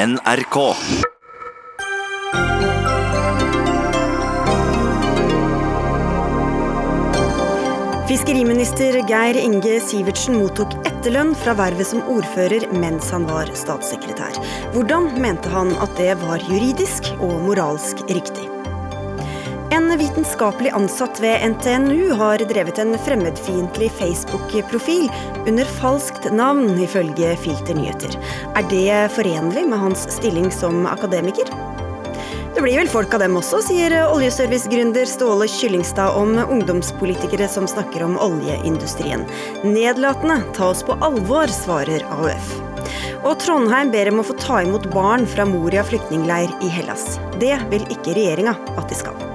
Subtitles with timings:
[0.00, 0.56] NRK.
[8.08, 14.40] Fiskeriminister Geir Inge Sivertsen mottok etterlønn fra vervet som ordfører mens han var statssekretær.
[14.72, 18.48] Hvordan mente han at det var juridisk og moralsk riktig?
[19.70, 25.06] En vitenskapelig ansatt ved NTNU har drevet en fremmedfiendtlig Facebook-profil
[25.44, 28.16] under falskt navn, ifølge Filter Nyheter.
[28.58, 31.48] Er det forenlig med hans stilling som akademiker?
[32.54, 38.04] Det blir vel folk av dem også, sier oljeservicegründer Ståle Kyllingstad om ungdomspolitikere som snakker
[38.04, 39.24] om oljeindustrien.
[39.64, 42.52] Nedlatende, ta oss på alvor, svarer AUF.
[43.24, 47.20] Og Trondheim ber om å få ta imot barn fra Moria flyktningleir i Hellas.
[47.40, 49.29] Det vil ikke regjeringa at de skal.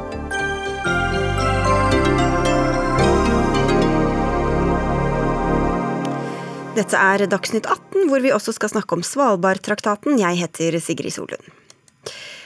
[6.75, 10.17] Dette er Dagsnytt 18, hvor vi også skal snakke om Svalbardtraktaten.
[10.19, 11.45] Jeg heter Sigrid Solund.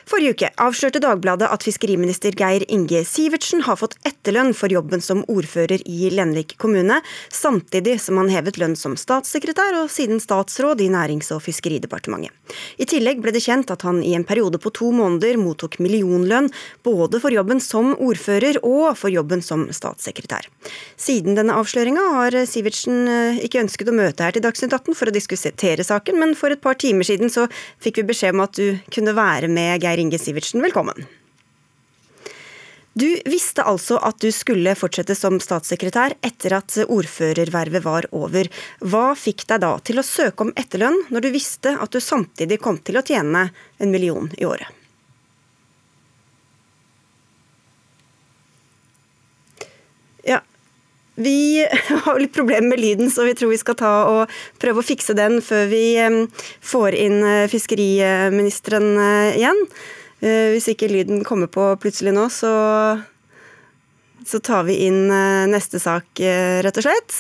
[0.10, 5.20] Forrige uke avslørte Dagbladet at fiskeriminister Geir Inge Sivertsen har fått etterlønn for jobben som
[5.30, 6.96] ordfører i Lenvik kommune,
[7.30, 12.34] samtidig som han hevet lønn som statssekretær og siden statsråd i Nærings- og fiskeridepartementet.
[12.82, 16.50] I tillegg ble det kjent at han i en periode på to måneder mottok millionlønn,
[16.82, 20.50] både for jobben som ordfører og for jobben som statssekretær.
[20.98, 25.14] Siden denne avsløringa har Sivertsen eh, ikke ønsket å møte her til Dagsnytt 18 for
[25.14, 27.46] å diskutere saken, men for et par timer siden så
[27.78, 31.06] fikk vi beskjed om at du kunne være med Geir Inge Sivertsen, velkommen.
[32.94, 38.50] Du visste altså at du skulle fortsette som statssekretær etter at ordførervervet var over.
[38.82, 42.60] Hva fikk deg da til å søke om etterlønn, når du visste at du samtidig
[42.64, 43.46] kom til å tjene
[43.78, 44.76] en million i året?
[50.28, 50.42] Ja,
[51.20, 51.68] vi
[52.06, 55.16] har litt problemer med lyden, så vi tror vi skal ta og prøve å fikse
[55.18, 55.84] den før vi
[56.64, 59.64] får inn eh, fiskeriministeren eh, igjen.
[60.24, 62.54] Eh, hvis ikke lyden kommer på plutselig nå, så,
[64.28, 65.08] så tar vi inn
[65.52, 66.24] neste sak,
[66.64, 67.20] rett og slett.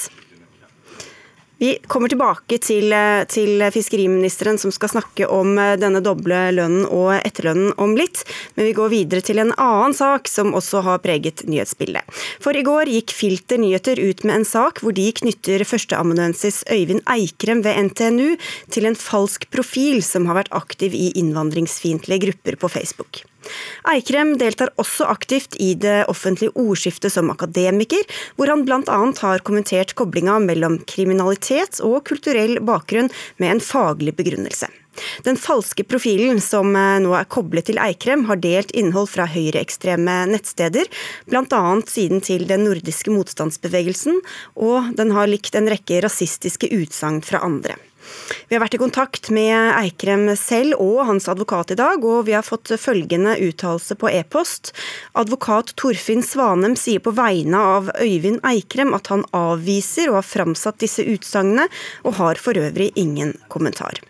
[1.59, 2.93] Vi kommer tilbake til,
[3.27, 8.21] til, fiskeriministeren som skal snakke om denne doble lønnen og etterlønnen om litt,
[8.55, 12.07] men vi går videre til en annen sak som også har preget nyhetsbildet.
[12.39, 17.03] For i går gikk Filter Nyheter ut med en sak hvor de knytter førsteamanuensis Øyvind
[17.11, 18.37] Eikrem ved NTNU
[18.71, 23.23] til en falsk profil som har vært aktiv i innvandringsfiendtlige grupper på Facebook.
[23.89, 28.03] Eikrem deltar også aktivt i det offentlige ordskiftet som akademiker,
[28.35, 28.99] hvor han bl.a.
[29.21, 34.69] har kommentert koblinga mellom kriminalitet og kulturell bakgrunn med en faglig begrunnelse.
[35.23, 40.21] Den falske profilen som eh, nå er koblet til Eikrem, har delt innhold fra høyreekstreme
[40.33, 40.89] nettsteder,
[41.29, 41.61] bl.a.
[41.87, 44.19] siden til den nordiske motstandsbevegelsen,
[44.59, 47.79] og den har likt en rekke rasistiske utsagn fra andre.
[48.49, 52.33] Vi har vært i kontakt med Eikrem selv og hans advokat i dag, og vi
[52.33, 54.71] har fått følgende uttalelse på e-post.
[55.19, 60.81] Advokat Torfinn Svanem sier på vegne av Øyvind Eikrem at han avviser og har framsatt
[60.81, 61.67] disse utsagnene,
[62.05, 64.01] og har for øvrig ingen kommentar.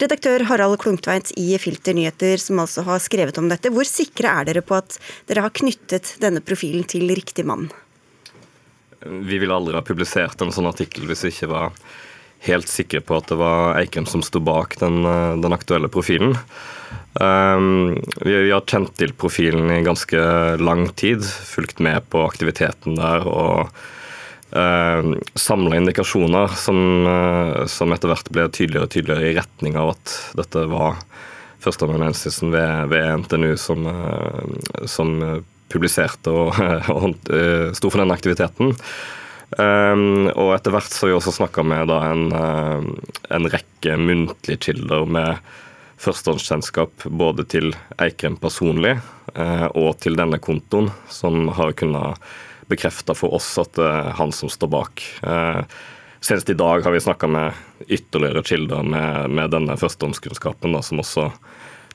[0.00, 3.72] Redaktør Harald Klungtveit i Filter Nyheter, som altså har skrevet om dette.
[3.74, 7.68] Hvor sikre er dere på at dere har knyttet denne profilen til riktig mann?
[9.00, 11.74] Vi ville aldri ha publisert en sånn artikkel hvis det ikke var
[12.46, 16.36] helt sikre på at det var Eikrem som sto bak den, eh, den aktuelle profilen.
[17.20, 20.20] Um, vi, vi, har kjent til profilen i ganske
[20.62, 27.90] lang tid, fulgt med på aktiviteten der og uh, ehm, samla indikasjoner som, uh, som,
[27.94, 31.02] etter hvert ble tydeligere og tydeligere i retning av at dette var
[31.62, 35.16] førsteamanuensisen ved, ved NTNU som, uh, som
[35.70, 36.54] publiserte og,
[36.94, 37.34] og
[37.74, 38.76] sto for den aktiviteten.
[39.58, 43.96] Um, og etter hvert så har vi også snakka med da, en, uh, en, rekke
[43.98, 45.40] muntlige kilder med
[46.00, 48.94] førstehåndskjennskap både til Eikrem personlig
[49.34, 52.30] uh, og til denne kontoen, som har kunnet
[52.70, 55.02] bekrefte for oss at det er han som står bak.
[55.26, 55.66] Uh,
[56.22, 61.30] senest i dag har vi snakka med ytterligere kilder med, med denne førstehåndskunnskapen, som også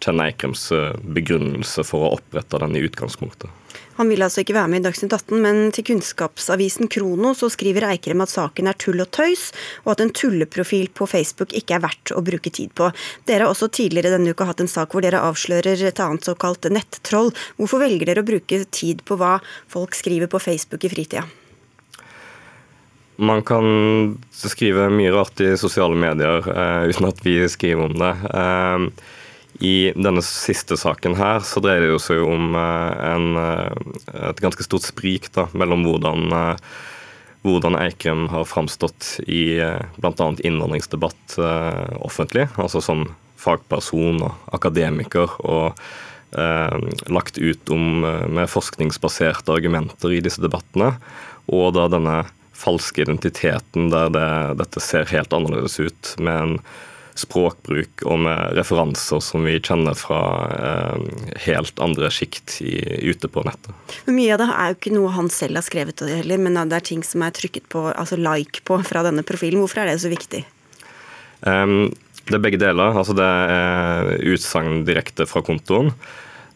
[0.03, 0.67] kjenner Eikrems
[1.03, 3.51] begrunnelse for å opprette den i utgangspunktet.
[3.95, 7.87] Han vil altså ikke være med i Dagsnytt 18, men til kunnskapsavisen Krono så skriver
[7.87, 9.47] Eikrem at saken er tull og tøys,
[9.85, 12.89] og at en tulleprofil på Facebook ikke er verdt å bruke tid på.
[13.29, 16.67] Dere har også tidligere denne uka hatt en sak hvor dere avslører et annet såkalt
[16.75, 17.31] nettroll.
[17.55, 19.37] Hvorfor velger dere å bruke tid på hva
[19.71, 21.23] folk skriver på Facebook i fritida?
[23.15, 28.15] Man kan skrive mye rart i sosiale medier uh, uten at vi skriver om det.
[28.27, 29.13] Uh,
[29.63, 34.65] i denne siste saken her så dreier det seg om eh, en, eh, et ganske
[34.65, 36.73] stort sprik da, mellom hvordan, eh,
[37.45, 39.61] hvordan Eikrem har framstått i
[40.01, 40.27] bl.a.
[40.41, 41.37] innvandringsdebatt
[42.01, 43.05] offentlig, altså som
[43.37, 45.77] fagperson og akademiker og
[46.33, 50.95] eh, lagt ut om med forskningsbaserte argumenter i disse debattene.
[51.53, 52.23] Og da denne
[52.55, 54.27] falske identiteten der det,
[54.63, 56.57] dette ser helt annerledes ut, med en
[57.15, 60.19] språkbruk og med referanser som vi kjenner fra
[60.51, 61.05] eh,
[61.45, 63.71] helt andre sjikt ute på nettet.
[64.07, 66.79] Men Mye av det er jo ikke noe han selv har skrevet heller, men det
[66.79, 69.61] er ting som er trykket på, altså like på fra denne profilen.
[69.63, 70.43] Hvorfor er det så viktig?
[71.45, 71.93] Um,
[72.25, 72.97] det er begge deler.
[72.97, 75.93] Altså det er utsagn direkte fra kontoen.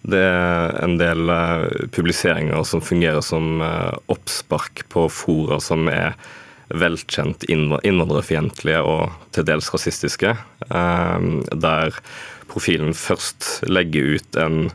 [0.10, 6.16] Det er en del uh, publiseringer som fungerer som uh, oppspark på fora som er
[6.70, 10.36] velkjent innvandrerfiendtlige og til dels rasistiske.
[10.70, 11.96] Um, der
[12.50, 14.70] profilen først legger ut en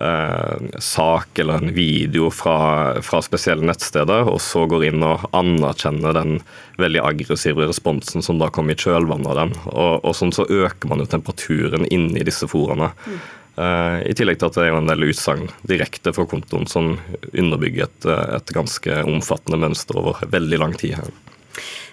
[0.00, 6.16] uh, sak eller en video fra, fra, spesielle nettsteder, og så går inn og anerkjenner
[6.16, 6.38] den
[6.80, 9.54] veldig aggressive responsen som da kom i kjølvannet av den.
[9.72, 12.92] Og, og sånn så øker man jo temperaturen inni disse foraene.
[13.06, 13.20] Mm.
[13.60, 16.94] Uh, I tillegg til at det er en del utsagn direkte fra kontoen som
[17.32, 18.06] underbygger et,
[18.38, 20.96] et ganske omfattende mønster over veldig lang tid.
[20.96, 21.12] her.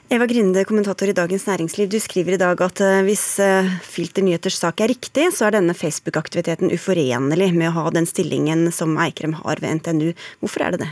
[0.08, 1.90] Eva Grinde, kommentator i Dagens Næringsliv.
[1.92, 5.58] Du skriver i dag at eh, hvis eh, Filter Nyheters sak er riktig, så er
[5.58, 10.14] denne Facebook-aktiviteten uforenlig med å ha den stillingen som Eikrem har ved NTNU.
[10.40, 10.90] Hvorfor er det det?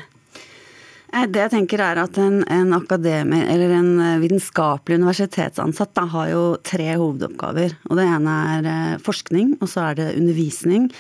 [1.16, 6.34] Eh, det jeg tenker er at En, en akademi, eller en vitenskapelig universitetsansatt da, har
[6.34, 7.78] jo tre hovedoppgaver.
[7.90, 10.92] og Det ene er forskning, og så er det undervisning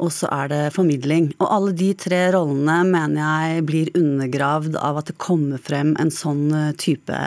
[0.00, 1.30] og så er det formidling.
[1.40, 6.12] Og alle de tre rollene mener jeg blir undergravd av at det kommer frem en
[6.14, 7.20] sånn eh, type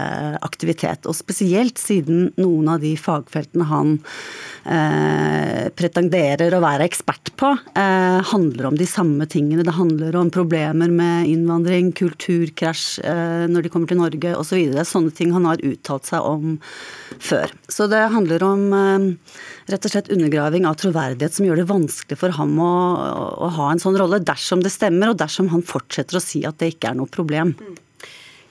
[0.46, 1.08] aktivitet.
[1.10, 3.98] Og spesielt siden noen av de fagfeltene han
[4.66, 9.64] eh, pretenderer å være ekspert på, eh, handler om de samme tingene.
[9.64, 14.60] Det handler om problemer med innvandring, kulturkrasj eh, når de kommer til Norge osv.
[14.74, 14.88] Så.
[14.94, 16.58] Sånne ting han har uttalt seg om
[17.20, 17.52] før.
[17.72, 19.08] Så det handler om eh,
[19.74, 22.74] rett og slett undergraving av troverdighet som gjør det vanskelig for ham å,
[23.48, 26.60] å, ha en sånn rolle, dersom det stemmer, og dersom han fortsetter å si at
[26.62, 27.56] det ikke er noe problem.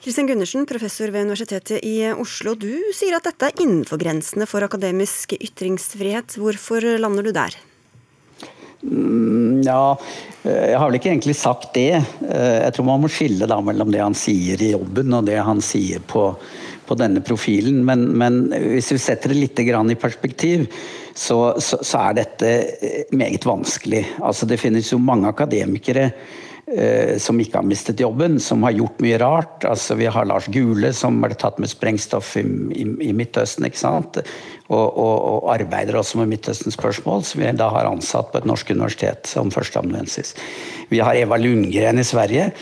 [0.03, 2.57] Kristian Gundersen, professor ved Universitetet i Oslo.
[2.59, 6.35] Du sier at dette er innenfor grensene for akademisk ytringsfrihet.
[6.43, 7.55] Hvorfor lander du der?
[8.83, 9.95] Mm, ja,
[10.43, 12.01] jeg har vel ikke egentlig sagt det.
[12.03, 15.39] Eh, jeg tror man må skille da mellom det han sier i jobben og det
[15.39, 16.33] han sier på,
[16.83, 17.79] på denne profilen.
[17.87, 20.67] Men, men, hvis vi setter det litt i perspektiv,
[21.15, 24.03] så, så, så, er dette eh, meget vanskelig.
[24.19, 26.41] Altså, det finnes jo mange akademikere eh,
[27.19, 29.65] som ikke har mistet jobben, som har gjort mye rart.
[29.67, 33.67] Altså, vi har Lars Gule som ble tatt med sprengstoff i, i, i Midtøsten.
[33.67, 34.21] ikke sant?
[34.69, 38.71] Og, og, og, arbeider også med Midtøsten-spørsmål, som vi da har ansatt på et norsk
[38.71, 40.37] universitet som førsteamanuensis.
[40.89, 42.53] Vi har Eva Lundgren i Sverige,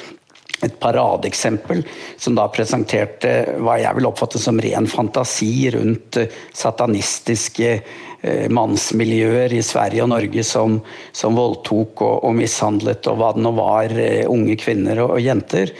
[0.61, 1.79] et paradeeksempel
[2.21, 3.31] som da presenterte
[3.63, 8.10] hva jeg vil oppfatte som ren fantasi rundt eh, satanistiske Eh,
[8.53, 10.77] mannsmiljøer i Sverige og Norge som,
[11.15, 15.25] som voldtok og, og, mishandlet, og hva det nå var, eh, unge kvinner og, og
[15.25, 15.73] jenter.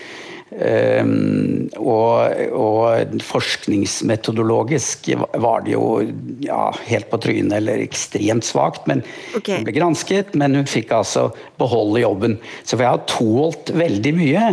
[0.51, 5.07] Um, og, og, forskningsmetodologisk
[5.39, 6.01] var det jo
[6.43, 8.83] ja, helt på trynet, eller ekstremt svakt.
[8.89, 9.05] Men
[9.37, 9.61] okay.
[9.61, 11.29] hun ble gransket, men hun fikk altså
[11.61, 12.35] beholde jobben.
[12.67, 14.49] Så vi har tålt veldig mye.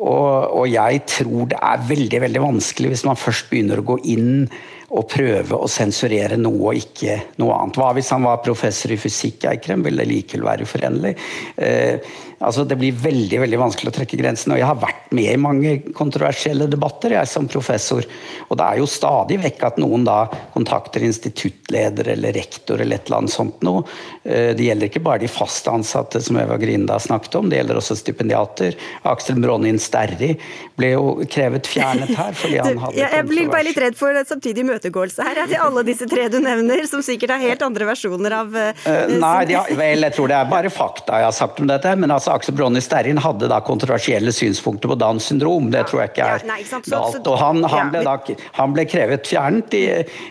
[0.00, 3.98] Og, og jeg tror det er veldig, veldig vanskelig hvis man først begynner å gå
[4.12, 4.46] inn
[4.90, 7.78] å prøve å sensurere noe og ikke noe annet.
[7.78, 9.84] Hva hvis han var professor i fysikk, Eikrem?
[9.86, 11.14] Vil det likevel være uforenlig?
[11.56, 14.52] Eh, altså Det blir veldig veldig vanskelig å trekke grensen.
[14.52, 18.06] og Jeg har vært med i mange kontroversielle debatter jeg som professor.
[18.48, 23.08] Og det er jo stadig vekk at noen da kontakter instituttleder eller rektor eller et
[23.08, 23.84] eller annet sånt noe.
[24.24, 27.80] Eh, det gjelder ikke bare de fast ansatte som Eva Grinda snakket om, det gjelder
[27.80, 28.76] også stipendiater.
[29.10, 30.34] Aksel Bronin Sterri
[30.78, 34.26] ble jo krevet fjernet her fordi han hadde Jeg blir bare litt redd for det
[34.30, 37.86] samtidig møtegåelse, imøtegåelse her til alle disse tre du nevner, som sikkert har helt andre
[37.88, 38.72] versjoner av uh,
[39.10, 41.94] Nei, ja, vel, jeg tror det er bare fakta jeg har sagt om dette.
[42.00, 45.70] Men altså, Aksel Bronny Sterrin hadde da kontroversielle synspunkter på Downs syndrom.
[45.72, 46.58] Det tror jeg ikke er ja,
[46.90, 47.26] galt.
[47.26, 48.16] Og han, han, ble da,
[48.58, 49.84] han, ble krevet fjernet i,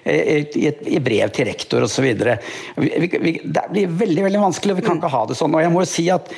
[0.06, 2.10] i, et, i brev til rektor osv.
[2.20, 2.38] Det
[2.79, 5.01] blir veldig veldig vanskelig, og vi kan mm.
[5.03, 5.58] ikke ha det sånn.
[5.58, 6.32] Og jeg må jo si at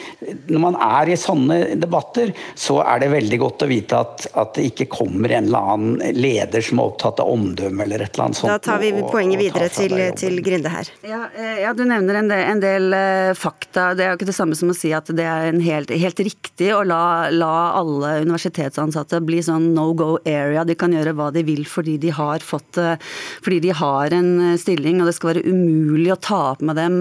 [0.52, 4.56] Når man er i sånne debatter, så er det veldig godt å vite at, at
[4.58, 8.30] det ikke kommer en eller annen leder som er opptatt av omdømme eller et eller
[8.30, 8.52] annet sånt.
[8.52, 10.90] Da tar vi poenget videre til, til Grinde her.
[11.08, 13.92] Ja, eh, ja, du nevner en del, en del, eh, fakta.
[13.98, 16.70] Det er jo ikke det samme som å si at det er helt, helt, riktig
[16.76, 20.64] å la, la, alle universitetsansatte bli sånn no go area.
[20.64, 22.96] De kan gjøre hva de vil fordi de har fått eh,
[23.44, 24.32] fordi de har en
[24.62, 26.98] stilling, og det skal være umulig å ta opp med dem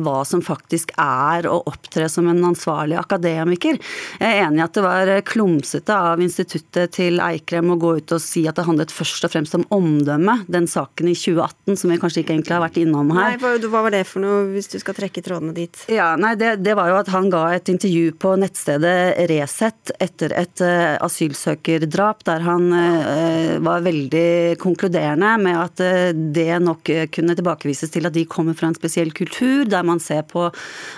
[0.00, 3.78] hva som faktisk er å opptre som en ansvarlig akademiker.
[4.20, 8.14] Jeg er enig i at det var klumsete av instituttet til Eikrem å gå ut
[8.16, 10.40] og si at det handlet først og fremst om omdømme.
[10.50, 13.34] den saken i 2018 som vi kanskje ikke egentlig har vært innom her.
[13.34, 15.84] Nei, hva var det for noe, hvis du skal trekke trådene dit?
[15.92, 17.89] Ja, nei, det, det var jo at han ga et intervju
[18.20, 25.82] på nettstedet Resett etter et uh, asylsøkerdrap, der han uh, var veldig konkluderende med at
[25.82, 30.02] uh, det nok kunne tilbakevises til at de kommer fra en spesiell kultur, der man
[30.02, 30.46] ser på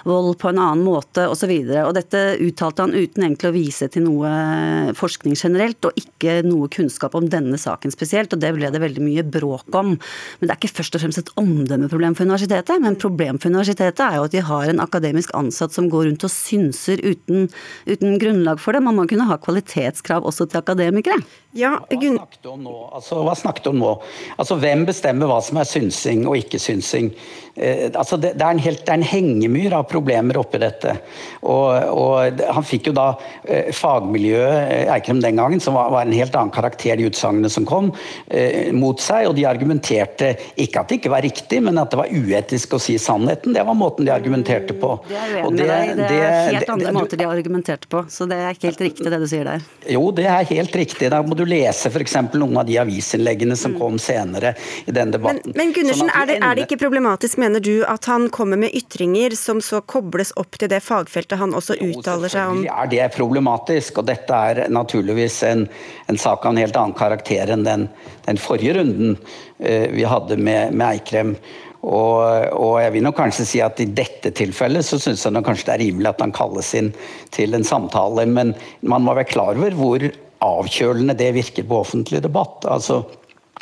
[0.08, 1.52] vold på en annen måte osv.
[1.96, 7.16] Dette uttalte han uten egentlig å vise til noe forskning generelt, og ikke noe kunnskap
[7.18, 8.34] om denne saken spesielt.
[8.34, 9.94] og Det ble det veldig mye bråk om.
[9.96, 12.82] Men det er ikke først og fremst et omdømmeproblem for universitetet.
[12.82, 16.26] Men problemet for universitetet er jo at de har en akademisk ansatt som går rundt
[16.26, 17.48] og synser uten,
[17.86, 18.82] uten grunnlag for det.
[18.84, 21.20] Man må kunne ha kvalitetskrav også til akademikere.
[21.58, 22.16] Ja, Gunn...
[22.18, 22.76] Hva snakket du om nå?
[22.96, 23.92] Altså, hva snakket du om nå?
[24.38, 27.12] Altså, hvem bestemmer hva som er synsing og ikke synsing?
[27.54, 30.94] Eh, altså, det, det, er helt, det, er en hengemyr av problemer oppi dette.
[31.42, 33.08] Og, og han fikk jo da
[33.44, 37.50] eh, fagmiljøet eh, Eikrem den gangen, som var, var, en helt annen karakter, de utsagnene
[37.52, 37.90] som kom,
[38.32, 39.28] eh, mot seg.
[39.30, 42.80] Og de argumenterte ikke at det ikke var riktig, men at det var uetisk å
[42.82, 43.56] si sannheten.
[43.56, 44.94] Det var måten de argumenterte på.
[45.10, 46.04] Det er uenig med deg.
[46.06, 48.04] Det er helt andre måter de argumenterte på.
[48.12, 49.68] Så det er ikke helt riktig det du sier der.
[49.92, 51.10] Jo, det er helt riktig.
[51.12, 52.16] Da må du lese f.eks.
[52.32, 53.78] noen av de avisinnleggene som mm.
[53.80, 54.54] kom senere
[54.86, 55.52] i den debatten.
[55.52, 58.74] Men, men Gundersen, sånn er, er, det, ikke problematisk, mener du, at han kommer med
[58.76, 62.62] ytringer som så kobles opp til det fagfeltet han også jo, uttaler seg om?
[62.62, 65.66] er det problematisk, og dette er naturligvis en,
[66.08, 67.88] en sak av en helt annen karakter enn den,
[68.28, 71.36] den forrige runden uh, vi hadde med, med Eikrem.
[71.82, 72.18] Og,
[72.54, 75.72] og, jeg vil nok kanskje si at i dette tilfellet så syns jeg kanskje det
[75.74, 76.92] er rimelig at han kalles inn
[77.34, 78.54] til en samtale, men
[78.86, 80.06] man må være klar over hvor
[80.42, 82.62] avkjølende det virker på offentlig debatt.
[82.70, 83.02] Altså,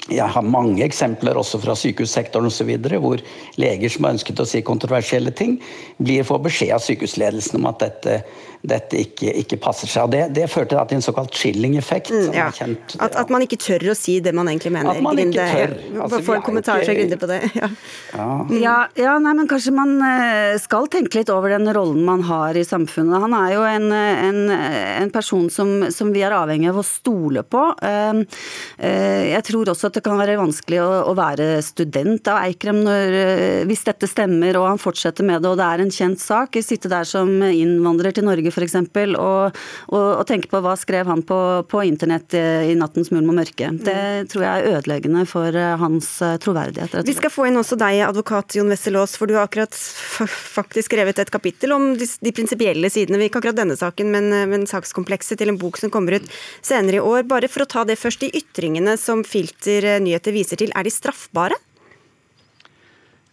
[0.08, 2.70] jeg har mange eksempler også fra sykehussektoren osv.
[3.02, 3.20] hvor
[3.60, 5.58] leger som har ønsket å si kontroversielle ting,
[5.98, 8.22] blir får beskjed av sykehusledelsen om at dette
[8.60, 10.04] dette ikke, ikke passer seg.
[10.04, 12.10] Og det, det førte til en såkalt chilling-effekt.
[12.12, 12.48] Mm, ja.
[12.52, 14.98] at, at, man ikke tør å si det man egentlig mener.
[14.98, 15.72] At man ikke tør.
[16.04, 17.40] Altså, Få en kommentar fra Grunde på det.
[17.56, 17.70] Ja.
[18.12, 18.28] Ja.
[18.60, 19.14] Ja, ja.
[19.22, 23.16] nei, men kanskje man eh, skal tenke litt over den rollen man har i samfunnet.
[23.24, 27.44] Han er jo en, en, en person som, som, vi er avhengig av å stole
[27.46, 27.64] på.
[27.86, 28.20] Eh,
[28.76, 32.82] eh, jeg tror også at det kan være vanskelig å, å være student av Eikrem
[32.84, 33.16] når,
[33.70, 36.60] hvis dette stemmer og han fortsetter med det og det er en kjent sak.
[36.60, 38.76] Sitte der som innvandrer til Norge Norge f.eks.
[39.20, 39.60] Og,
[39.94, 41.38] og, og tenke på hva skrev han på,
[41.70, 43.70] på internett i nattens mulm og mørke.
[43.84, 47.00] Det tror jeg er ødeleggende for eh, hans eh, troverdighet.
[47.06, 49.76] Vi skal få inn også deg, advokat Jon Wessel-Aas, for du har akkurat
[50.58, 54.30] faktisk skrevet et kapittel om de, de prinsipielle sidene ved ikke akkurat denne saken, men,
[54.34, 56.30] eh, men sakskomplekset til en bok som kommer ut
[56.60, 57.26] senere i år.
[57.30, 60.92] Bare for å ta det først, de ytringene som Filter nyheter viser til, er de
[60.94, 61.56] straffbare?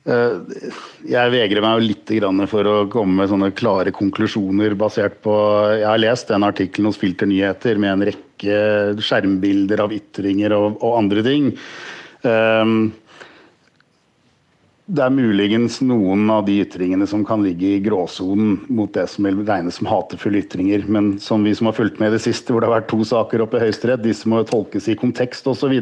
[0.08, 0.68] Eh,
[1.12, 2.12] jeg vegrer meg jo litt
[2.48, 5.34] for å komme med sånne klare konklusjoner basert på
[5.82, 10.80] Jeg har lest den artikkelen hos Filter Nyheter med en rekke skjermbilder av ytringer og,
[10.80, 11.52] og andre ting.
[12.24, 12.94] Um,
[14.88, 19.26] det er muligens noen av de ytringene som kan ligge i gråsonen mot det som
[19.28, 20.86] vil regnes som hatefulle ytringer.
[20.88, 23.02] Men som vi som har fulgt med i det siste, hvor det har vært to
[23.10, 25.76] saker oppe i Høyesterett, disse må tolkes i kontekst osv.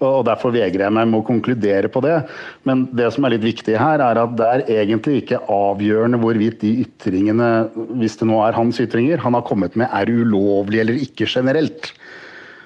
[0.00, 2.16] Og derfor vegrer jeg meg med å konkludere på det.
[2.64, 6.64] Men det som er litt viktig her, er at det er egentlig ikke avgjørende hvorvidt
[6.64, 7.52] de ytringene,
[8.00, 11.92] hvis det nå er hans ytringer, han har kommet med, er ulovlige eller ikke generelt.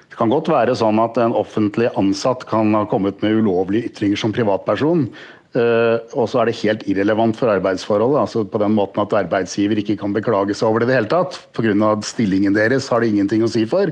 [0.07, 4.21] Det kan godt være sånn at en offentlig ansatt kan ha kommet med ulovlige ytringer
[4.21, 5.09] som privatperson,
[5.55, 8.19] og så er det helt irrelevant for arbeidsforholdet.
[8.21, 11.11] altså På den måten at arbeidsgiver ikke kan beklage seg over det i det hele
[11.11, 11.39] tatt.
[11.55, 11.95] Pga.
[12.03, 13.91] stillingen deres har det ingenting å si for.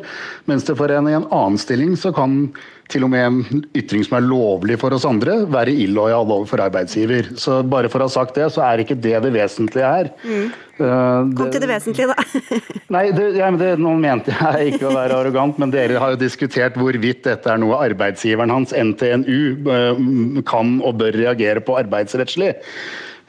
[0.50, 2.54] Mens det for en i en annen stilling så kan
[2.92, 7.32] til og med en ytring som er lovlig for oss andre, være illojal overfor arbeidsgiver.
[7.40, 10.12] Så bare for å ha sagt det, så er ikke det det vesentlige her.
[10.24, 10.52] Mm.
[10.74, 12.58] Uh, Kom til det vesentlige, da.
[12.96, 16.22] nei, det, ja, det, nå mente jeg ikke å være arrogant, men dere har jo
[16.22, 22.56] diskutert hvorvidt dette er noe arbeidsgiveren hans, NTNU, uh, kan og bør reagere på arbeidsrettslig.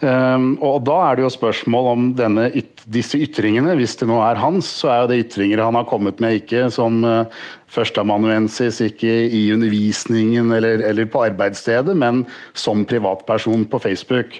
[0.04, 2.49] Um, og da er det jo spørsmål om denne,
[2.90, 6.20] disse ytringene, hvis det nå er hans, så er jo det ytringer han har kommet
[6.22, 7.24] med ikke som uh,
[7.72, 14.36] førsteamanuensis, ikke i undervisningen eller, eller, på arbeidsstedet, men som privatperson på Facebook.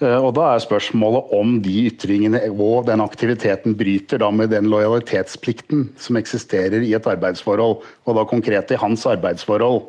[0.00, 4.70] Uh, og da er spørsmålet om de ytringene og den aktiviteten bryter da med den
[4.70, 9.82] lojalitetsplikten som eksisterer i et arbeidsforhold, og da konkret i hans arbeidsforhold.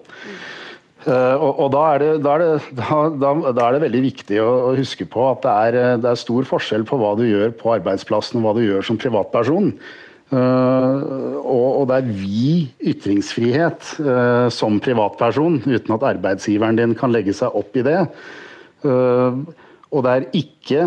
[1.01, 2.98] Uh, og, og da, er det, da, er det, da,
[3.50, 6.46] da, er det, veldig viktig å, å huske på at det er, det er, stor
[6.46, 9.72] forskjell på hva du gjør på arbeidsplassen og hva du gjør som privatperson.
[10.31, 12.51] Uh, og, og, det er vi
[12.93, 18.00] ytringsfrihet uh, som privatperson, uten at arbeidsgiveren din kan legge seg opp i det.
[18.81, 20.86] og det er ikke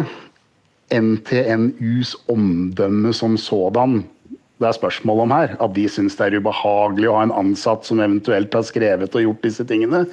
[0.90, 4.00] NTNUs omdømme som sådan
[4.62, 5.56] det er spørsmål om her.
[5.62, 9.26] At de syns det er ubehagelig å ha en ansatt som eventuelt har skrevet og
[9.26, 10.04] gjort disse tingene.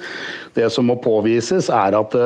[0.58, 2.16] Det som må påvises, er at,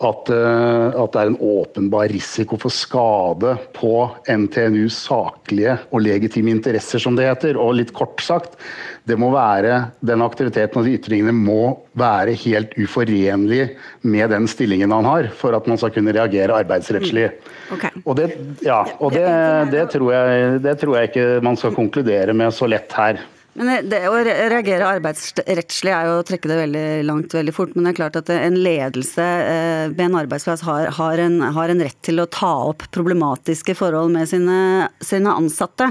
[0.00, 7.02] at, at det er en åpenbar risiko for skade på NTNUs saklige og legitime interesser,
[7.02, 7.58] som det heter.
[7.60, 8.56] Og litt kort sagt,
[9.04, 13.66] det må være, den aktiviteten og de ytringene må være helt uforenlig
[14.00, 17.26] med den stillingen han har, for at man skal kunne reagere arbeidsrettslig.
[17.34, 17.74] Mm.
[17.76, 17.92] Okay.
[18.04, 18.30] Og, det,
[18.64, 19.26] ja, og det,
[19.74, 23.20] det, tror jeg, det tror jeg ikke man skal konkludere med så lett her.
[23.58, 27.74] Men det Å reagere arbeidsrettslig er jo å trekke det veldig langt veldig fort.
[27.74, 31.72] Men det er klart at en ledelse eh, ved en arbeidsplass har, har, en, har
[31.72, 35.90] en, rett til å ta opp problematiske forhold med sine, sine ansatte.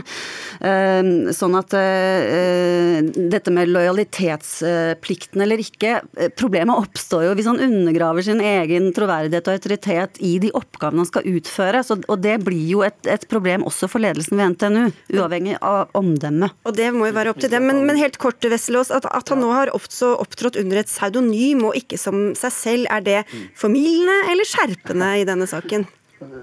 [0.63, 6.00] Eh, sånn at eh, dette med lojalitetsplikten eller ikke
[6.39, 11.10] Problemet oppstår jo hvis han undergraver sin egen troverdighet og autoritet i de oppgavene han
[11.10, 11.82] skal utføre.
[11.86, 14.82] Så, og det blir jo et, et problem også for ledelsen ved NTNU,
[15.18, 16.51] uavhengig av omdømme.
[16.68, 17.62] Og det må jo være opp til det.
[17.63, 21.65] Men, men helt kort, Vesselås, at, at, han nå har også opptrådt under et pseudonym
[21.70, 23.22] og ikke som seg selv, er det
[23.58, 25.88] formildende eller skjerpende i denne saken?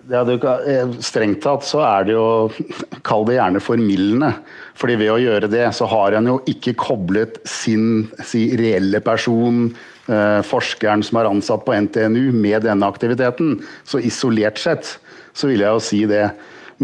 [0.09, 2.49] Ja, du, eh, strengt tatt så er det jo
[3.07, 4.31] Kall det gjerne formildende.
[4.77, 9.69] Fordi ved å gjøre det, så har han jo ikke koblet sin si, reelle person,
[10.09, 13.59] eh, forskeren som er ansatt på NTNU, med denne aktiviteten.
[13.85, 14.97] Så isolert sett
[15.37, 16.31] så vil jeg jo si det.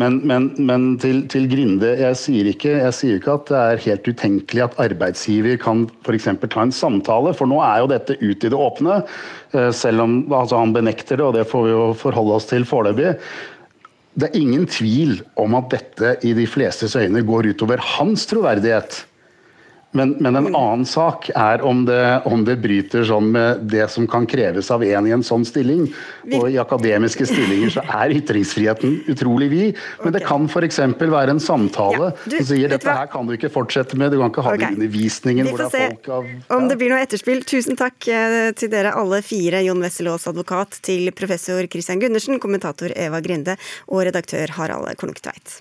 [0.00, 3.82] Men, men, men til, til, Grinde, jeg sier, ikke, jeg sier ikke at det er
[3.86, 6.30] helt utenkelig at arbeidsgiver kan f.eks.
[6.46, 9.02] ta en samtale, for nå er jo dette ut i det åpne.
[9.52, 12.64] Eh, selv om altså, han benekter det, og det får vi jo forholde oss til
[12.68, 13.12] foreløpig.
[14.16, 19.02] Det er ingen tvil om at dette i de flestes øyne går utover hans troverdighet.
[19.92, 24.06] Men, men, en annen sak er om det, om det, bryter sånn med det som
[24.08, 25.84] kan kreves av en i en sånn stilling.
[26.32, 29.80] Og i akademiske stillinger så er ytringsfriheten utrolig vid.
[30.00, 30.80] Men det kan f.eks.
[31.00, 34.22] være en samtale ja, du, som sier dette her kan du ikke fortsette med, du
[34.22, 34.72] kan ikke ha okay.
[34.72, 36.38] undervisningen Vi får se folk av ja.
[36.56, 37.42] Om det blir noe etterspill.
[37.48, 42.94] Tusen takk eh, til dere alle fire, Jon Wesselås advokat, til professor Christian Gundersen, kommentator
[42.96, 43.58] Eva Grinde
[43.90, 45.60] og redaktør Harald Konuktveit.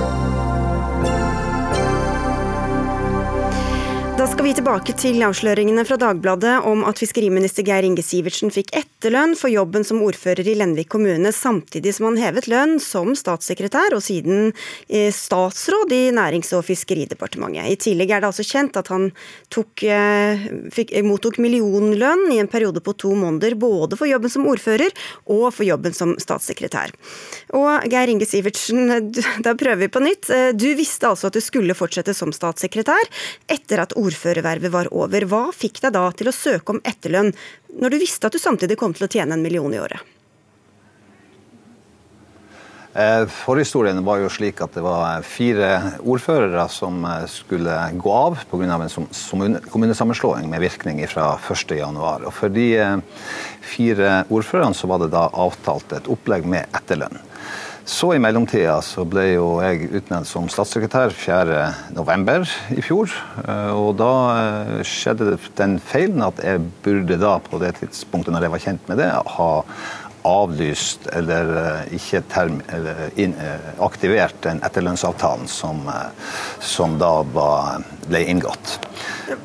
[4.41, 9.35] Skal vi tilbake til avsløringene fra Dagbladet om at fiskeriminister Geir Inge Sivertsen fikk etterlønn
[9.37, 14.01] for jobben som ordfører i Lenvik kommune, samtidig som han hevet lønn som statssekretær og
[14.01, 14.49] siden
[14.89, 17.67] eh, statsråd i Nærings- og fiskeridepartementet.
[17.69, 19.11] I tillegg er det altså kjent at han
[19.53, 24.33] tok, eh, fikk, eh, mottok millionlønn i en periode på to måneder, både for jobben
[24.33, 24.89] som ordfører
[25.29, 26.95] og for jobben som statssekretær.
[27.61, 28.89] Og Geir Inge Sivertsen,
[29.45, 30.33] da prøver vi på nytt.
[30.57, 33.05] Du visste altså at du skulle fortsette som statssekretær
[33.45, 35.25] etter at ordfører ordførervervet var over.
[35.27, 37.33] Hva fikk deg da til å søke om etterlønn,
[37.79, 39.99] når du visste at du samtidig kom til å tjene en million i året?
[42.93, 48.41] Eh, forhistorien var jo slik at det var fire ordførere som eh, skulle gå av
[48.51, 48.67] pga.
[48.67, 52.31] en kommunesammenslåing med virkning fra 1.1.
[52.35, 52.97] For de eh,
[53.61, 57.30] fire ordførerne så var det da avtalt et opplegg med etterlønn.
[57.91, 62.53] Så i mellomtida så ble jo jeg utnevnt som statssekretær 4.11.
[62.77, 63.11] i fjor.
[63.43, 68.47] Eh, og da eh, skjedde den feilen at jeg burde da, på det tidspunktet når
[68.47, 69.49] jeg var kjent med det, ha
[70.31, 73.35] avlyst eller eh, ikke term, eller in,
[73.83, 75.83] aktivert den etterlønnsavtalen som,
[76.63, 78.79] som da ble inngått.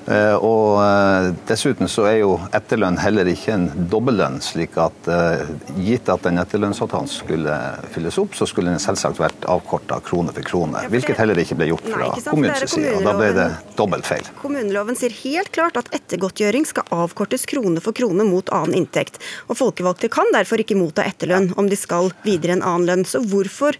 [0.06, 5.48] Eh, og eh, Dessuten så er jo etterlønn heller ikke en dobbeltlønn, slik at eh,
[5.82, 7.56] Gitt at den etterlønnsavtalen skulle
[7.94, 10.84] fylles opp, så skulle den selvsagt vært avkorta krone for krone.
[10.92, 12.94] Hvilket heller ikke ble gjort fra kommunens side.
[12.98, 14.30] og Da ble det dobbelt feil.
[14.42, 19.20] Kommuneloven sier helt klart at ettergodtgjøring skal avkortes krone for krone mot annen inntekt.
[19.50, 23.08] Og Folkevalgte kan derfor ikke motta etterlønn om de skal videre en annen lønn.
[23.08, 23.78] Så hvorfor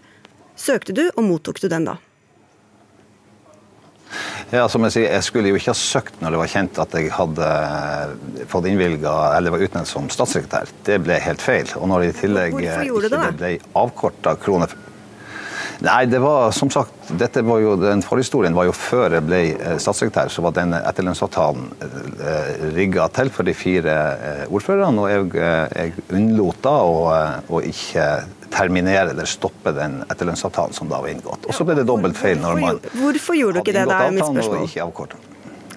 [0.57, 1.97] søkte du, og mottok du den da?
[4.53, 6.93] Ja, som Jeg sier, jeg skulle jo ikke ha søkt når det var kjent at
[6.95, 10.71] jeg hadde eh, fått innvilga eller var utnevnt som statssekretær.
[10.87, 11.67] Det ble helt feil.
[11.79, 14.71] Og når det i tillegg ikke det ble avkorta kroner
[15.85, 19.41] Nei, det var som sagt, dette var jo, den forhistorien var jo før jeg ble
[19.53, 20.31] eh, statssekretær.
[20.33, 23.97] Så var den etterlønnsavtalen eh, rigga til for de fire
[24.49, 25.05] ordførerne.
[25.05, 26.97] Og jeg, jeg unnlot da å,
[27.53, 28.07] å ikke
[28.53, 31.45] terminere eller stoppe den etterlønnsavtalen som da var inngått.
[31.45, 34.25] Og så ble det dobbelt feil når man Hvorfor gjorde du ikke det, da, mitt
[34.25, 35.17] spørsmål.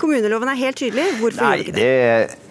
[0.00, 1.10] Kommuneloven er helt tydelig.
[1.20, 1.90] Hvorfor Nei, gjorde du ikke det?
[1.90, 2.49] det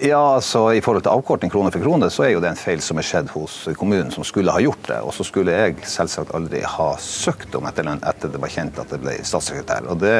[0.00, 2.80] Ja, altså I forhold til avkorting krone for krone, så er jo det en feil
[2.84, 4.98] som er skjedd hos kommunen, som skulle ha gjort det.
[5.04, 8.94] Og så skulle jeg selvsagt aldri ha søkt om etterlønn etter det var kjent at
[8.94, 9.90] det ble statssekretær.
[9.90, 10.16] Og det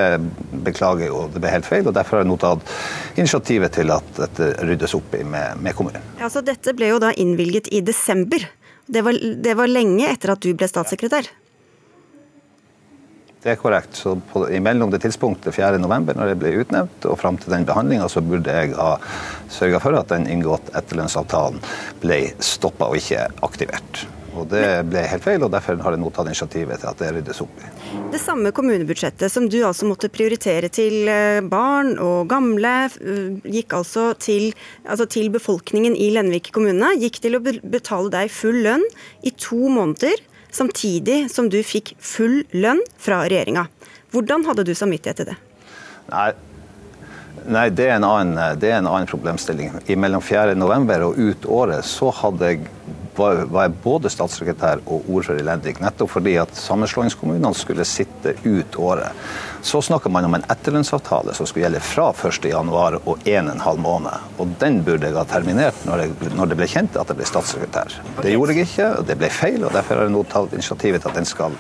[0.67, 1.87] beklager jeg jo, det ble helt feil.
[1.87, 2.75] og Derfor har jeg nå tatt
[3.17, 6.11] initiativet til at dette ryddes opp i med, med kommunen.
[6.21, 8.43] Ja, så Dette ble jo da innvilget i desember.
[8.91, 11.31] Det var, det var lenge etter at du ble statssekretær?
[13.41, 13.97] Det er korrekt.
[13.97, 18.09] Så på, Mellom det tidspunktet 4.11, når jeg ble utnevnt, og fram til den behandlinga,
[18.13, 18.93] så burde jeg ha
[19.49, 21.61] sørga for at den inngått etterlønnsavtalen
[22.03, 24.05] ble stoppa og ikke aktivert.
[24.39, 27.09] Og Det ble helt feil, og derfor har jeg nå tatt initiativet til at det
[27.17, 27.71] ryddes opp i.
[28.13, 33.75] Det samme kommunebudsjettet som du altså måtte prioritere til eh, barn og gamle, eh, gikk
[33.81, 34.53] altså til,
[34.85, 38.87] altså til befolkningen i Lenvik kommune, gikk til å betale deg full lønn
[39.27, 40.23] i to måneder
[40.55, 43.67] samtidig som du fikk full lønn fra regjeringa.
[44.11, 45.37] Hvordan hadde du samvittighet til det?
[46.11, 46.31] Nei,
[47.51, 49.73] Nei det, er annen, det, er en annen, problemstilling.
[49.87, 50.91] I mellom 4.11.
[51.07, 52.67] og ut året så hadde jeg
[53.17, 58.35] var, var jeg både statssekretær og ordfører i Lenvik, nettopp fordi at sammenslåingskommunene skulle sitte
[58.45, 59.17] ut året.
[59.63, 64.31] Så snakka man om en etterlønnsavtale som skulle gjelde fra 1.1 og 1 12 måned.
[64.41, 67.29] Og den burde jeg ha terminert når, jeg, når, det ble kjent at jeg ble
[67.29, 67.99] statssekretær.
[68.23, 71.05] Det gjorde jeg ikke, og det ble feil, og derfor har jeg nå tatt initiativet
[71.05, 71.59] til at den skal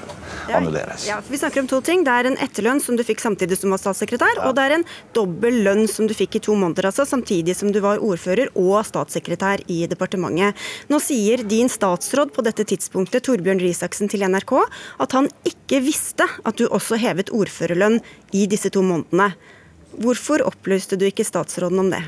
[0.59, 1.07] annulleres.
[1.09, 2.05] Ja, vi snakker om to ting.
[2.07, 4.49] Det er en etterlønn som du fikk samtidig som du var statssekretær, ja.
[4.49, 4.87] og det er en
[5.17, 8.81] dobbel lønn som du fikk i to måneder, altså samtidig som du var ordfører og
[8.89, 10.59] statssekretær i departementet.
[10.91, 14.57] Nå sier din statsråd på dette tidspunktet, Torbjørn Risaksen til NRK,
[15.03, 18.01] at han ikke visste at du også hevet ordførerlønn
[18.37, 19.33] i disse to månedene.
[20.01, 22.03] Hvorfor opplyste du ikke statsråden om det?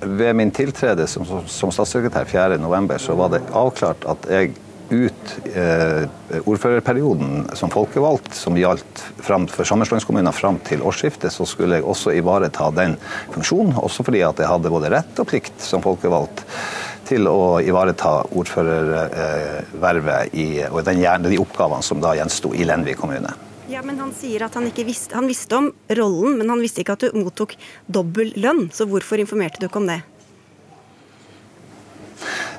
[0.00, 2.98] Ved min tiltrede som, som statssekretær 4.11.
[2.98, 4.54] så var det avklart at jeg
[4.90, 6.04] ut eh,
[6.44, 12.14] ordførerperioden som folkevalgt, som gjaldt fram for sammenslåingskommuner fram til årsskiftet, så skulle jeg også
[12.18, 12.96] ivareta den
[13.34, 13.78] funksjonen.
[13.80, 16.44] Også fordi at jeg hadde både rett og plikt som folkevalgt
[17.10, 23.32] til å ivareta ordførervervet i, og den, de oppgavene som da gjensto i Lenvik kommune.
[23.70, 26.82] Ja, men Han sier at han ikke visste, han visste om rollen, men han visste
[26.82, 27.54] ikke at du mottok
[27.86, 28.66] dobbel lønn.
[28.74, 30.00] Så hvorfor informerte du ikke om det?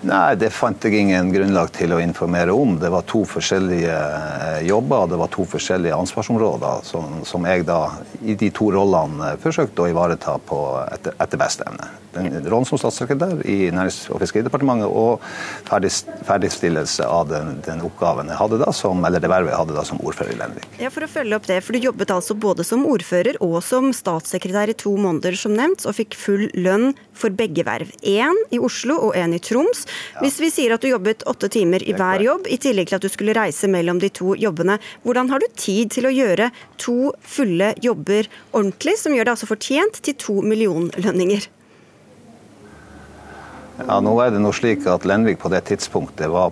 [0.01, 2.73] Nei, det fant jeg ingen grunnlag til å informere om.
[2.81, 7.83] Det var to forskjellige eh, jobber, det var to forskjellige ansvarsområder som, som jeg da
[8.23, 10.60] i de to rollene forsøkte å ivareta på
[10.91, 11.89] etter, etter beste evne.
[12.12, 15.21] Den rollen som statssekretær i Nærings- og fiskeridepartementet og
[15.67, 15.91] ferdig,
[16.27, 19.86] ferdigstillelse av den, den, oppgaven jeg hadde da som, eller det vervet jeg hadde da
[19.88, 20.67] som ordfører i Lenvik.
[20.81, 23.91] Ja, For å følge opp det, for du jobbet altså både som ordfører og som
[23.95, 27.89] statssekretær i to måneder, som nevnt, og fikk full lønn for begge verv.
[28.03, 29.86] Én i Oslo og én i Troms.
[30.19, 33.07] Hvis vi sier at du jobbet åtte timer i hver jobb, i tillegg til at
[33.07, 37.13] du skulle reise mellom de to jobbene, hvordan har du tid til å gjøre to
[37.23, 38.11] fulle jobber
[38.52, 41.50] ordentlig, som gjør det altså fortjent til to millionlønninger?
[43.88, 46.52] Ja, nå er det noe slik at Lenvik på det tidspunktet var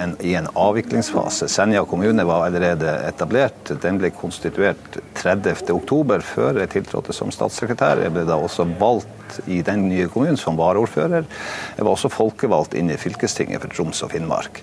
[0.00, 1.48] en, i en avviklingsfase.
[1.52, 3.70] Senja kommune var allerede etablert.
[3.82, 8.02] Den ble konstituert 30.10, før jeg tiltrådte som statssekretær.
[8.02, 11.28] Jeg ble da også valgt i den nye kommunen som varaordfører.
[11.76, 14.62] Jeg var også folkevalgt inn i fylkestinget for Troms og Finnmark.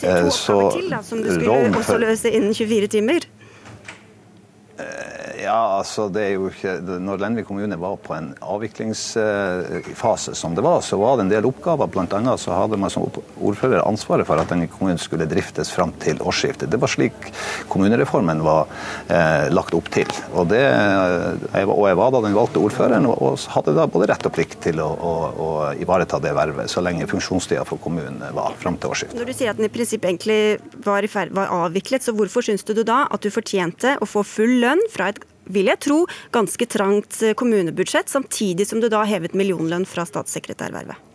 [0.00, 3.30] Altså, to oppgaver til da, som du skulle også løse innen 24 timer?
[5.42, 10.62] Ja, altså det er jo ikke, Når Lenvik kommune var på en avviklingsfase som det
[10.64, 11.90] var, så var det en del oppgaver.
[11.92, 13.06] Blant annet så hadde man som
[13.40, 16.70] ordfører ansvaret for at denne kommunen skulle driftes fram til årsskiftet.
[16.70, 17.18] Det var slik
[17.72, 18.70] kommunereformen var
[19.08, 20.08] eh, lagt opp til.
[20.32, 24.26] Og, det, jeg, og jeg var da den valgte ordføreren og hadde da både rett
[24.28, 25.50] og plikt til å, å, å
[25.82, 29.18] ivareta det vervet så lenge funksjonstida for kommunen var fram til årsskiftet.
[29.18, 30.40] Når du sier at den i prinsipp egentlig
[30.86, 31.02] var,
[31.34, 35.12] var avviklet, så hvorfor syns du da at du fortjente å få full lønn fra
[35.12, 41.08] et vil jeg tro, ganske trangt kommunebudsjett, samtidig som du da hevet millionlønn fra statssekretærvervet?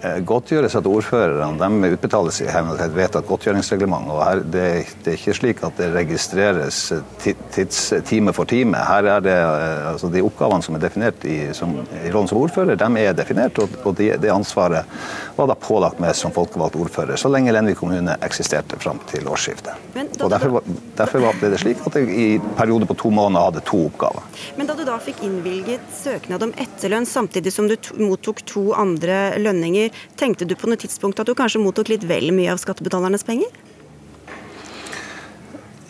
[0.00, 4.08] Godtgjøres godtgjørelse til ordførerne de utbetales i henhold til et vedtatt godtgjøringsreglement.
[4.08, 4.62] og her, det,
[5.04, 6.78] det, er ikke slik at det registreres
[7.20, 8.78] tids, time for time.
[8.80, 12.40] Her er det, eh, altså De oppgavene som er definert i, som, i rollen som
[12.40, 13.60] ordfører, de er definert.
[13.60, 14.88] Og, og det, det ansvaret
[15.36, 19.76] var da pålagt meg som folkevalgt ordfører så lenge Lenvik kommune eksisterte fram til årsskiftet.
[20.22, 20.62] Og Derfor,
[21.00, 24.24] derfor ble det slik at jeg i periode på to måneder hadde to oppgaver.
[24.60, 29.38] Men da du da fikk innvilget søknad om etterlønn samtidig som du mottok to andre
[29.40, 33.24] lønninger, Tenkte du på noe tidspunkt at du kanskje mottok litt vel mye av skattebetalernes
[33.24, 33.48] penger?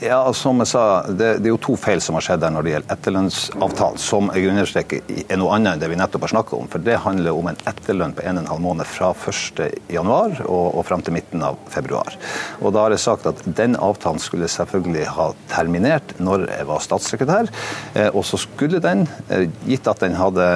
[0.00, 0.82] Ja, som jeg sa,
[1.12, 4.30] det, det, er jo to feil som har skjedd der når det gjelder etterlønnsavtalen, som
[4.32, 6.70] jeg understreker er noe annet enn det vi nettopp har snakket om.
[6.72, 11.12] For det handler om en etterlønn på 1,5 måned fra 1.1 og, og fram til
[11.18, 12.16] midten av februar.
[12.64, 16.80] Og da har jeg sagt at den avtalen skulle selvfølgelig ha terminert når jeg var
[16.86, 17.52] statssekretær.
[17.92, 20.48] Eh, og så skulle den, eh, gitt at den hadde,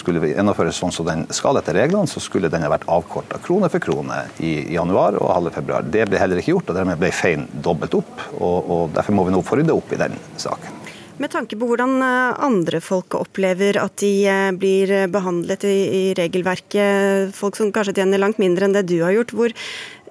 [0.00, 3.68] skulle gjennomføres sånn som den skal etter reglene, så skulle den ha vært avkorta krone
[3.68, 5.84] for krone i januar og halve februar.
[5.84, 8.16] Det ble heller ikke gjort, og dermed ble feilen dobbelt opp.
[8.40, 10.80] og og, Derfor må vi nå få rydde opp i den saken.
[11.20, 17.34] Med tanke på hvordan eh, andre folk opplever at de eh, blir behandlet i, regelverket,
[17.36, 19.54] folk som kanskje tjener langt mindre enn det du har gjort, hvor,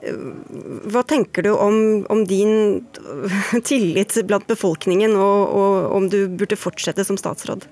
[0.05, 0.21] eh,
[0.93, 2.85] hva tenker du om, om, din
[3.69, 7.67] tillit blant befolkningen, og, og om du burde fortsette som statsråd?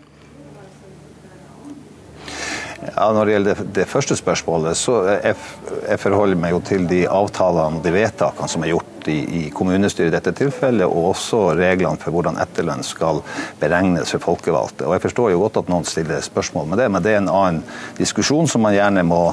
[2.80, 5.36] Ja, Når det gjelder det, første spørsmålet, så jeg,
[5.84, 10.14] jeg forholder meg jo til de avtalene de vedtakene som er gjort i, i kommunestyret
[10.14, 13.20] i dette tilfellet, og også reglene for hvordan etterlønn skal
[13.60, 14.88] beregnes for folkevalgte.
[14.88, 17.32] Og Jeg forstår jo godt at noen stiller spørsmål med det, men det er en
[17.34, 17.62] annen
[18.00, 19.24] diskusjon som man gjerne må,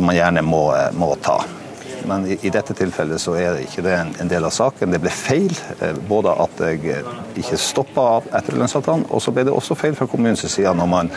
[0.00, 0.64] man gjerne må,
[0.98, 1.38] må ta.
[2.08, 4.92] Men i, dette tilfellet så er ikke det en, del av saken.
[4.94, 5.52] Det ble feil.
[5.80, 7.10] Eh, både at jeg eh,
[7.42, 8.06] ikke stoppa
[8.40, 11.12] etterlønnsavtalen, og så ble det også feil fra kommunens side når man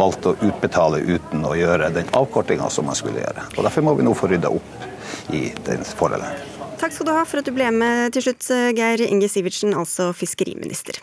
[0.00, 3.48] valgte å utbetale uten å gjøre den avkortinga som man skulle gjøre.
[3.56, 6.50] Og Derfor må vi nå få rydda opp i den forholdet.
[6.80, 10.10] Takk skal du ha for at du ble med til slutt, Geir Inge Sivertsen, altså
[10.16, 10.98] fiskeriminister.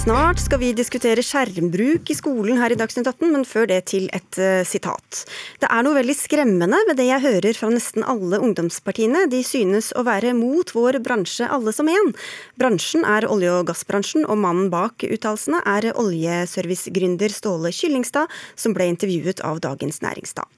[0.00, 4.06] Snart skal vi diskutere skjermbruk i skolen her i Dagsnytt 18, men før det til
[4.16, 5.26] et uh, sitat.
[5.60, 9.26] Det er noe veldig skremmende ved det jeg hører fra nesten alle ungdomspartiene.
[9.28, 12.14] De synes å være mot vår bransje alle som én.
[12.56, 18.88] Bransjen er olje- og gassbransjen, og mannen bak uttalelsene er oljeservicegründer Ståle Kyllingstad, som ble
[18.94, 20.48] intervjuet av Dagens Næringsliv.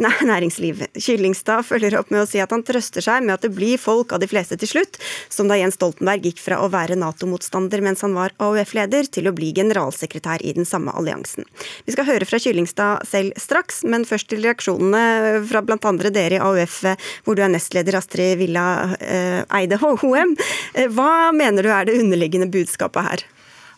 [0.00, 0.84] Nei, Næringsliv.
[0.96, 4.12] Kyllingstad følger opp med å si at han trøster seg med at det blir folk
[4.12, 5.00] av de fleste til slutt,
[5.32, 9.28] som da Jens Stoltenberg gikk fra å være Nato-motstander mens han var AUF-leder, leder til
[9.28, 11.46] å bli generalsekretær i den samme alliansen.
[11.86, 15.92] Vi skal høre fra Kyllingstad selv straks, men først til reaksjonene fra bl.a.
[16.10, 16.82] dere i AUF,
[17.24, 20.36] hvor du er nestleder Astrid Villa eh, Eide HM.
[20.74, 23.28] Eh, hva mener du er det underliggende budskapet her?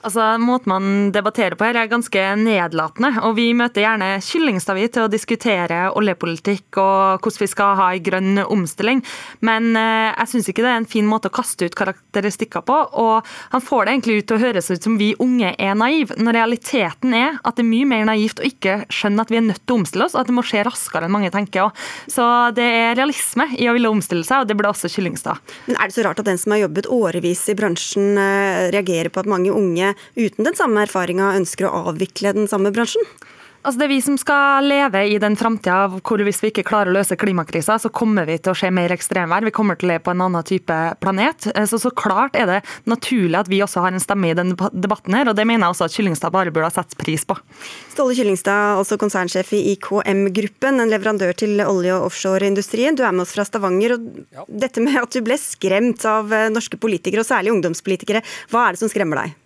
[0.02, 3.12] Altså, Måten man debatterer på her er ganske nedlatende.
[3.22, 8.02] og Vi møter gjerne Kyllingstad til å diskutere oljepolitikk og hvordan vi skal ha en
[8.02, 9.02] grønn omstilling.
[9.46, 12.78] Men eh, jeg syns ikke det er en fin måte å kaste ut karakteristikker på.
[12.98, 16.18] og Han får det egentlig ut til å høres ut som vi unge er naive,
[16.18, 19.46] når realiteten er at det er mye mer naivt å ikke skjønne at vi er
[19.46, 21.70] nødt til å omstille oss, og at det må skje raskere enn mange tenker.
[21.70, 22.16] Også.
[22.16, 25.38] Så det er realisme i å ville omstille seg, og det burde også Kyllingstad.
[25.68, 29.12] Men Er det så rart at den som har jobbet årevis i bransjen, eh, reagerer
[29.12, 33.06] på at mange unge uten den samme erfaringa ønsker å avvikle den samme bransjen?
[33.62, 36.90] Altså Det er vi som skal leve i den framtida hvor hvis vi ikke klarer
[36.90, 39.44] å løse klimakrisa, så kommer vi til å se mer ekstremvær.
[39.46, 41.46] Vi kommer til å leve på en annen type planet.
[41.54, 42.56] Eh, så så klart er det
[42.90, 45.76] naturlig at vi også har en stemme i den debatten her, og det mener jeg
[45.76, 47.36] også at Kyllingstad bare burde ha satt pris på.
[47.92, 52.98] Ståle Kyllingstad, altså konsernsjef i IKM-gruppen, en leverandør til olje- og offshoreindustrien.
[52.98, 53.94] Du er med oss fra Stavanger.
[53.94, 54.48] og ja.
[54.66, 58.74] Dette med at du ble skremt av eh, norske politikere, og særlig ungdomspolitikere, hva er
[58.74, 59.38] det som skremmer deg?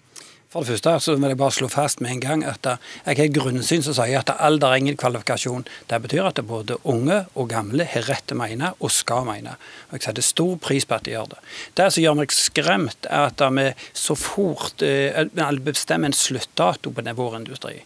[0.57, 3.25] For det første så vil jeg bare slå fast med en gang at jeg har
[3.27, 5.67] et grunnsyn som sier at alder er ingen kvalifikasjon.
[5.91, 9.57] Det betyr at både unge og gamle har rett til å mene og skal mene.
[9.91, 11.41] Og Jeg setter stor pris på at de gjør det.
[11.77, 15.29] Det som gjør meg skremt, er at vi så fort eh,
[15.61, 17.83] bestemmer en sluttdato på vår industri.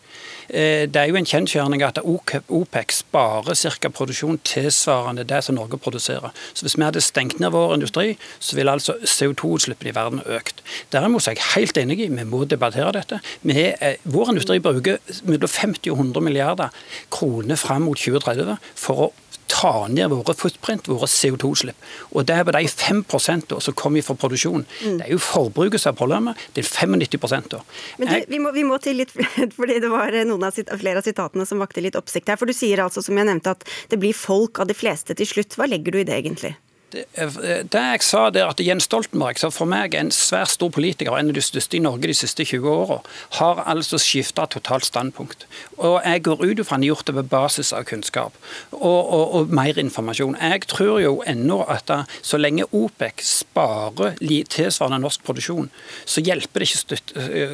[0.49, 3.91] Eh, det er jo en kjensgjerning at OPEC sparer ca.
[3.91, 6.31] produksjon tilsvarende det som Norge produserer.
[6.55, 10.63] Så Hvis vi hadde stengt ned vår industri, så ville altså CO2-utslippene i verden økt.
[10.93, 13.21] Derimot er jeg helt enig i vi må debattere dette.
[13.43, 16.71] Vi er, vår industri bruker mellom 50 og 100 milliarder
[17.11, 19.13] kroner fram mot 2030 for å
[19.51, 21.89] ta ned våre footprint, våre CO2-utslipp.
[22.15, 24.65] Og det er på de 5% som kommer fra produksjon.
[24.85, 25.01] Mm.
[25.01, 26.47] Det er jo forbruket som er problemet.
[26.55, 27.63] Det er 95 da.
[27.99, 29.13] Men du, vi, må, vi, må, til litt,
[29.59, 32.41] fordi det var noen av, flere av sitatene som vakte litt oppsikt her.
[32.41, 35.29] For du sier altså, som jeg nevnte, at det blir folk av de fleste til
[35.29, 35.59] slutt.
[35.59, 36.55] Hva legger du i det egentlig?
[36.91, 41.15] Det, jeg sa der at Jens Stoltenberg, som for meg er en svært stor politiker,
[41.15, 42.99] en av de største i Norge de siste 20 åra,
[43.39, 45.47] har altså skifta totalt standpunkt.
[45.79, 48.37] Og Jeg går ut ifra han har gjort det på basis av kunnskap
[48.73, 50.37] og, og, og, mer informasjon.
[50.41, 54.19] Jeg tror jo ennå at da, så lenge OPEC sparer
[54.51, 55.71] tilsvarende norsk produksjon,
[56.05, 56.99] så hjelper det ikke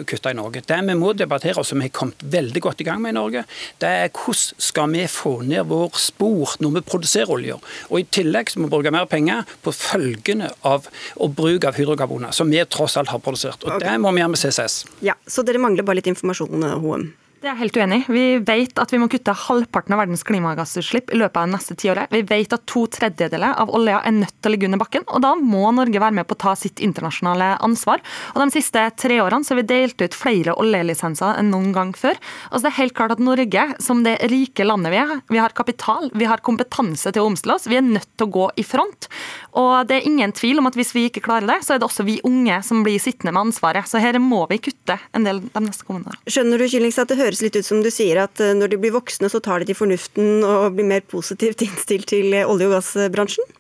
[0.01, 0.65] å kutte i Norge.
[0.67, 3.19] Det vi må debattere, og som vi har kommet veldig godt i gang med i
[3.19, 3.45] Norge,
[3.83, 7.59] det er hvordan skal vi få ned vår spor når vi produserer olje.
[7.91, 10.87] Og I tillegg så må vi bruke mer penger penger på følgene av
[11.17, 13.63] og bruk av hydrokarboner, som vi tross alt har produsert.
[13.65, 13.89] Og okay.
[13.89, 14.87] Det må vi gjøre med CCS.
[15.01, 17.13] Ja, Så dere mangler bare litt informasjon, HM?
[17.47, 18.01] Det er helt uenig.
[18.11, 21.75] Vi vet at vi må kutte halvparten av verdens klimagassutslipp i løpet av det neste
[21.79, 22.11] tiåret.
[22.11, 25.23] Vi vet at to tredjedeler av olja er nødt til å ligge under bakken, og
[25.23, 28.03] da må Norge være med på å ta sitt internasjonale ansvar.
[28.33, 31.93] Og De siste tre årene så har vi delt ut flere oljelisenser enn noen gang
[31.95, 32.19] før.
[32.51, 35.55] Altså Det er helt klart at Norge, som det rike landet vi er, vi har
[35.55, 38.67] kapital, vi har kompetanse til å omstille oss, vi er nødt til å gå i
[38.67, 39.07] front.
[39.55, 41.87] Og det er ingen tvil om at hvis vi ikke klarer det, så er det
[41.87, 43.87] også vi unge som blir sittende med ansvaret.
[43.87, 46.27] Så her må vi kutte en del de neste kommende årene.
[46.27, 48.81] Skjønner du, Kyllings, at det høres litt ut som du sier at eh, når de
[48.83, 52.71] blir voksne, så tar de til fornuften og blir mer positivt innstilt til eh, olje-
[52.71, 53.57] og gassbransjen?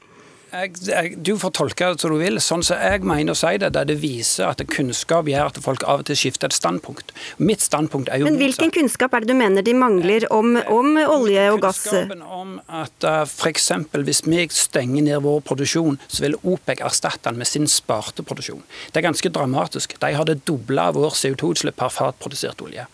[0.56, 2.38] Jeg, jeg, du får tolke det som du vil.
[2.42, 5.84] Sånn som jeg mener å si det, der det viser at kunnskap gjør at folk
[5.86, 7.12] av og til skifter et standpunkt.
[7.42, 8.78] Mitt standpunkt er jo Men hvilken motsatt.
[8.78, 11.82] kunnskap er det du mener de mangler om, om olje og gass?
[11.86, 13.70] Kunnskapen om at uh, f.eks.
[14.06, 18.64] hvis vi stenger ned vår produksjon, så vil OPEC erstatte den med sin sparte produksjon.
[18.92, 19.98] Det er ganske dramatisk.
[20.02, 22.86] De har det doble av vår CO2-utslipp per fat produsert olje.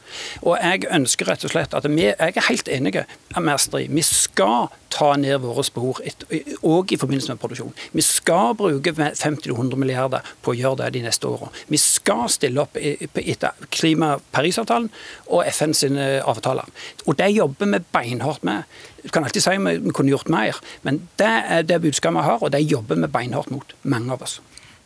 [0.43, 2.97] Og jeg ønsker rett og slett at vi, jeg er helt enig
[3.39, 3.93] med Astrid.
[3.93, 7.52] Vi skal ta ned våre spor, òg i forbindelse med produksjon.
[7.93, 11.53] Vi skal bruke 50-100 milliarder på å gjøre det de neste årene.
[11.69, 14.91] Vi skal stille opp etter klima Parisavtalen
[15.29, 16.69] og FN sine avtaler.
[17.07, 18.69] Og det jobber vi beinhardt med.
[19.03, 22.29] Du kan alltid si at vi kunne gjort mer, men det er det budskapet vi
[22.29, 24.41] har, og det jobber vi beinhardt mot, mange av oss.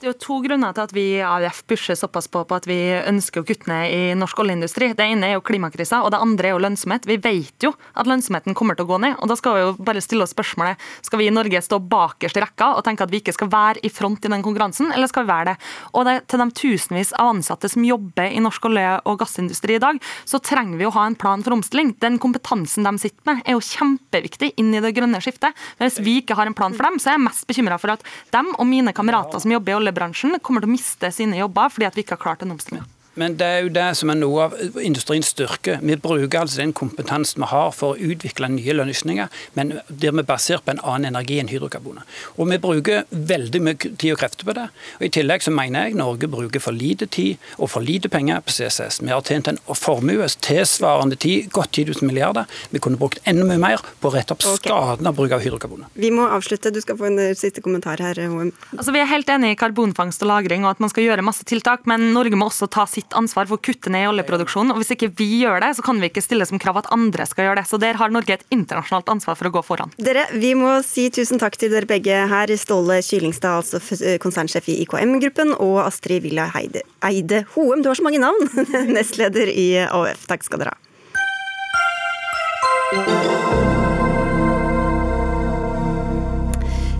[0.07, 2.67] Det er jo to grunner til at vi i AUF pusher såpass på, på at
[2.71, 4.93] vi ønsker å kutte ned i norsk oljeindustri.
[4.95, 7.09] Det ene er jo klimakrisa, og det andre er jo lønnsomhet.
[7.11, 9.17] Vi vet jo at lønnsomheten kommer til å gå ned.
[9.19, 12.39] og Da skal vi jo bare stille oss spørsmålet skal vi i Norge stå bakerst
[12.39, 15.11] i rekka og tenke at vi ikke skal være i front i den konkurransen, eller
[15.11, 15.57] skal vi være det?
[15.99, 19.83] Og det, til de tusenvis av ansatte som jobber i norsk olje- og gassindustri i
[19.83, 21.97] dag, så trenger vi å ha en plan for omstilling.
[22.07, 25.67] Den kompetansen de sitter med, er jo kjempeviktig inn i det grønne skiftet.
[25.81, 27.97] Men hvis vi ikke har en plan for dem, så er jeg mest bekymra for
[27.99, 31.41] at dem og mine kamerater som jobber i olje oljebransjen kommer til å miste sine
[31.41, 32.89] jobber fordi vi ikke har klart den omstillingen.
[33.21, 35.79] Men det er jo det som er noe av industriens styrke.
[35.81, 40.23] Vi bruker altså den kompetansen vi har for å utvikle nye løsninger, men der vi
[40.23, 42.05] er basert på en annen energi enn hydrokarboner.
[42.37, 44.67] Og vi bruker veldig mye tid og krefter på det.
[44.99, 48.45] Og I tillegg så mener jeg Norge bruker for lite tid og for lite penger
[48.45, 49.01] på CCS.
[49.03, 52.45] Vi har tjent en formue tilsvarende tid, godt 10 000 milliarder.
[52.71, 54.61] Vi kunne brukt enda mye mer på å rette opp okay.
[54.61, 55.89] skaden av bruk av hydrokarboner.
[55.97, 56.73] Vi må avslutte.
[56.75, 58.53] Du skal få en siste kommentar her, HM.
[58.77, 61.47] Altså, vi er helt enig i karbonfangst og -lagring og at man skal gjøre masse
[61.49, 64.73] tiltak, men Norge må også ta sitt sitt ansvar for å kutte ned i oljeproduksjonen.
[64.73, 67.27] og Hvis ikke vi gjør det, så kan vi ikke stille som krav at andre
[67.27, 67.69] skal gjøre det.
[67.69, 69.91] Så Der har Norge et internasjonalt ansvar for å gå foran.
[69.99, 72.47] Dere, Vi må si tusen takk til dere begge her.
[72.57, 73.81] Ståle Kylingstad, altså
[74.19, 78.49] konsernsjef i IKM-gruppen, og Astrid Villa Eide, Eide Hoem, du har så mange navn,
[78.97, 80.27] nestleder i AUF.
[80.27, 80.81] Takk skal dere ha.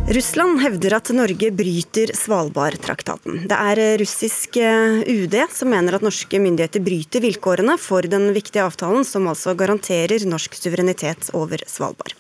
[0.07, 3.41] Russland hevder at Norge bryter Svalbardtraktaten.
[3.51, 8.63] Det er russisk eh, UD som mener at norske myndigheter bryter vilkårene for den viktige
[8.63, 12.15] avtalen, som altså garanterer norsk suverenitet over Svalbard.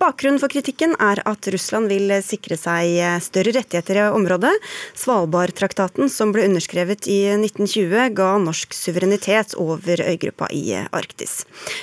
[0.00, 4.52] Bakgrunnen for kritikken er at Russland vil sikre seg større rettigheter i området.
[4.98, 11.42] Svalbardtraktaten, som ble underskrevet i 1920, ga norsk suverenitet over øygruppa i Arktis.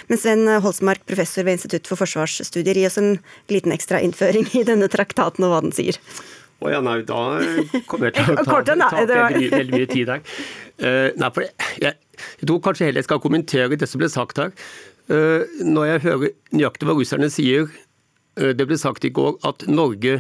[0.09, 3.15] Men Sven Holsmark, professor ved Institutt for forsvarsstudier, gi oss en
[3.51, 5.99] liten ekstra innføring i denne traktaten og hva den sier.
[6.61, 7.19] Å oh ja, nei, da
[7.89, 10.19] kommer jeg til å ta, ta veldig, veldig mye tid her.
[10.77, 11.47] Uh, nei, for
[11.81, 14.53] jeg, jeg tror kanskje heller jeg skal kommentere det som ble sagt her.
[15.09, 17.65] Eh, når jeg hører nøyaktig hva russerne sier
[18.37, 20.19] eh, Det ble sagt i går at Norge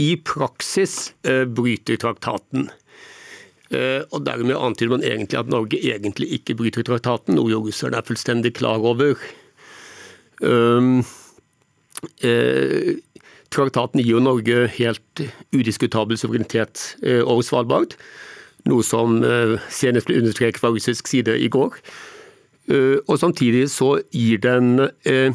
[0.00, 2.70] i praksis eh, bryter traktaten.
[3.74, 8.06] Og Dermed antyder man egentlig at Norge egentlig ikke bryter traktaten, noe jo russerne er
[8.06, 9.18] fullstendig klar over.
[13.56, 15.24] Traktaten gir jo Norge helt
[15.56, 16.84] udiskutabel suverenitet
[17.24, 17.96] over Svalbard,
[18.70, 19.18] noe som
[19.74, 21.80] senest ble understreket fra russisk side i går.
[22.70, 25.34] Eh, og samtidig så gir den eh,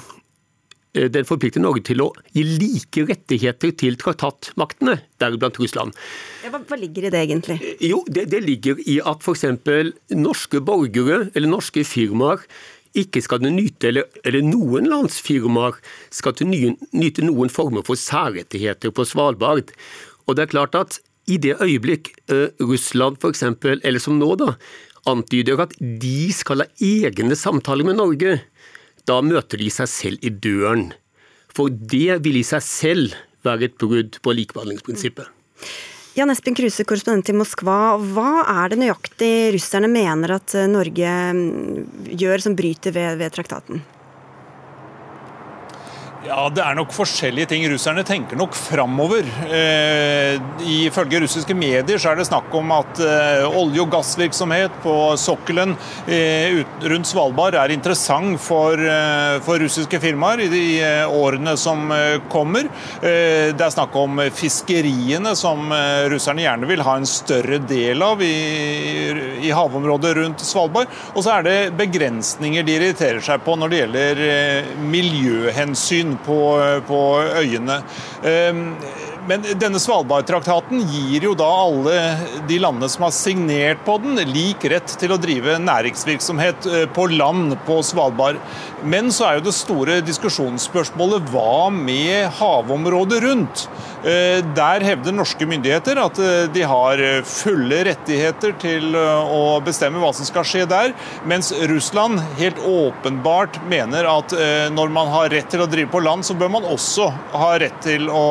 [0.97, 5.93] eh, den forplikter Norge til å gi like rettigheter til traktatmaktene, deriblant Russland.
[6.47, 7.59] Hva, hva, ligger i det, egentlig?
[7.85, 9.45] Jo, Det, det ligger i at f.eks.
[10.17, 12.45] norske borgere eller norske firmaer
[12.97, 15.77] ikke skal nyte, eller, eller noen lands firmaer
[16.09, 19.69] skal nyte noen former for særrettigheter på Svalbard.
[20.25, 20.97] Og det er klart at
[21.29, 23.43] i det øyeblikk uh, Russland f.eks.,
[23.83, 24.55] eller som nå, da,
[25.07, 28.39] antyder at de skal ha egne samtaler med Norge,
[29.07, 30.89] da møter de seg selv i døren.
[31.53, 33.15] For det vil i seg selv
[33.47, 35.29] være et brudd på likebehandlingsprinsippet.
[36.17, 37.95] Jan Espen Kruse, korrespondent i Moskva.
[38.01, 43.83] Hva er det nøyaktig russerne mener at Norge mm, gjør som bryter ved, ved traktaten?
[46.19, 47.63] Ja, Det er nok forskjellige ting.
[47.71, 49.23] Russerne tenker nok framover.
[49.47, 50.35] Eh,
[50.67, 55.77] ifølge russiske medier så er det snakk om at eh, olje- og gassvirksomhet på sokkelen
[56.11, 56.59] eh,
[56.91, 62.19] rundt Svalbard er interessant for, eh, for, russiske firmaer i de eh, årene som eh,
[62.27, 62.67] kommer.
[62.99, 65.71] det er snakk om fiskeriene, som
[66.11, 68.33] russerne gjerne vil ha en større del av i,
[69.47, 70.91] i havområdet rundt Svalbard.
[71.15, 74.23] Og så er det begrensninger de irriterer seg på når det gjelder
[74.91, 77.83] miljøhensyn på, på øyene.
[79.27, 81.95] Men denne Svalbardtraktaten gir jo da alle
[82.47, 87.09] de landene som har signert på den, lik rett til å drive næringsvirksomhet eh, på
[87.11, 88.39] land på Svalbard.
[88.83, 93.65] Men så er jo det store diskusjonsspørsmålet hva med havområdet rundt?
[94.07, 100.13] Eh, der hevder norske myndigheter at eh, de har fulle rettigheter til å bestemme hva
[100.15, 100.95] som skal skje der,
[101.27, 104.33] mens Russland helt åpenbart mener at
[104.71, 107.79] når man har rett til å drive på land, så bør man også ha rett
[107.83, 108.25] til å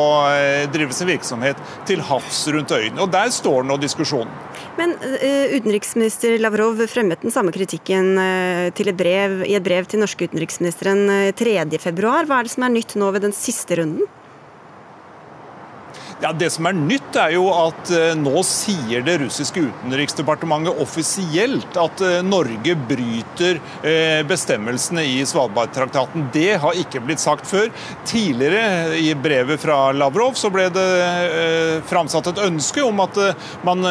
[0.73, 3.03] drive drive sin virksomhet til havs rundt øyene.
[3.03, 4.33] Og Der står nå diskusjonen.
[4.79, 10.03] Men uh, utenriksminister Lavrov fremmet den samme kritikken uh, et brev, i et brev til
[10.03, 11.91] norske utenriksministeren uh, 3.2.
[11.99, 14.07] Hva er det som er nytt nå ved den siste runden?
[16.21, 21.77] Ja, Det som er nytt, er jo at eh, nå sier det russiske utenriksdepartementet offisielt
[21.79, 26.27] at eh, Norge bryter eh, bestemmelsene i Svalbardtraktaten.
[26.35, 27.71] Det har ikke blitt sagt før.
[28.03, 30.87] Tidligere i brevet fra Lavrov så ble det
[31.87, 33.17] framsatt et ønske om at
[33.67, 33.85] man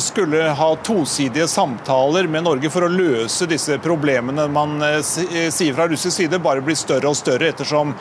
[0.00, 6.16] skulle ha tosidige samtaler med Norge for å løse disse problemene man sier fra russisk
[6.16, 7.92] side bare blir større og større ettersom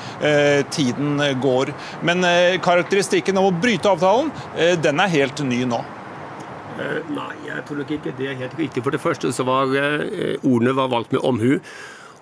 [0.74, 1.74] tiden går.
[2.06, 2.26] Men
[2.64, 5.82] karakteristikken om å bryte bryte eh, den er helt ny nå.
[6.74, 8.84] Uh, nei, jeg tror nok ikke det er helt riktig.
[8.84, 11.59] For det første så var uh, ordene var valgt med omhu.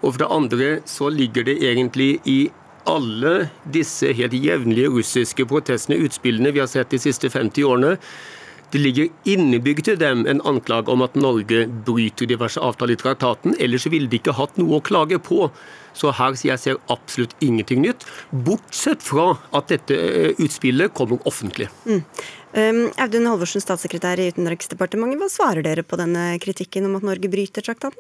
[0.02, 2.52] Og for det andre så ligger det egentlig i
[2.90, 7.98] alle disse helt jevnlige russiske protestene, utspillene vi har sett de siste 50 årene,
[8.72, 13.56] det ligger innebygd til dem en anklage om at Norge bryter diverse avtaler i traktaten,
[13.60, 15.50] ellers ville de ikke hatt noe å klage på.
[15.98, 21.20] Så her sier jeg ser absolutt ingenting nytt, bortsett fra at dette eh, utspillet kommer
[21.28, 21.68] offentlig.
[21.84, 22.00] Mm.
[22.52, 27.32] Um, Audun Halvorsen, statssekretær i Utenriksdepartementet, hva svarer dere på denne kritikken om at Norge
[27.32, 28.00] bryter traktaten?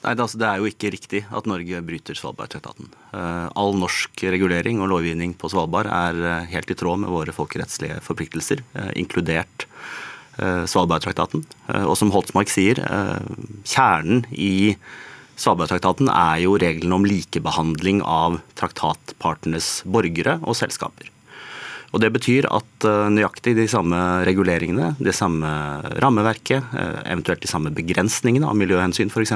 [0.00, 2.88] Nei, det, altså, det, er jo ikke riktig at Norge bryter Svalbardtraktaten.
[3.12, 7.34] Uh, all norsk regulering og lovgivning på Svalbard er uh, helt i tråd med våre
[7.36, 9.68] folkerettslige forpliktelser, uh, inkludert
[10.40, 11.42] Svalbardtraktaten.
[11.84, 12.78] Og som Holtsmark sier,
[13.68, 14.78] kjernen i
[15.36, 21.10] Svalbardtraktaten er jo reglene om likebehandling av traktatpartenes borgere og selskaper.
[21.90, 25.48] Og Det betyr at eh, nøyaktig de samme reguleringene, det samme
[26.02, 29.34] rammeverket, eh, eventuelt de samme begrensningene av miljøhensyn f.eks.,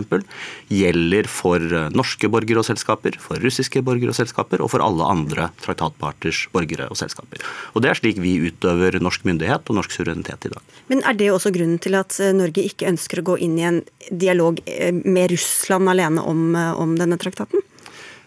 [0.71, 5.11] gjelder for eh, norske borgere og selskaper, for russiske borgere og selskaper og for alle
[5.11, 7.43] andre traktatparters borgere og selskaper.
[7.75, 10.79] Og Det er slik vi utøver norsk myndighet og norsk suverenitet i dag.
[10.93, 13.83] Men Er det også grunnen til at Norge ikke ønsker å gå inn i en
[14.11, 14.63] dialog
[15.05, 17.61] med Russland alene om, om denne traktaten?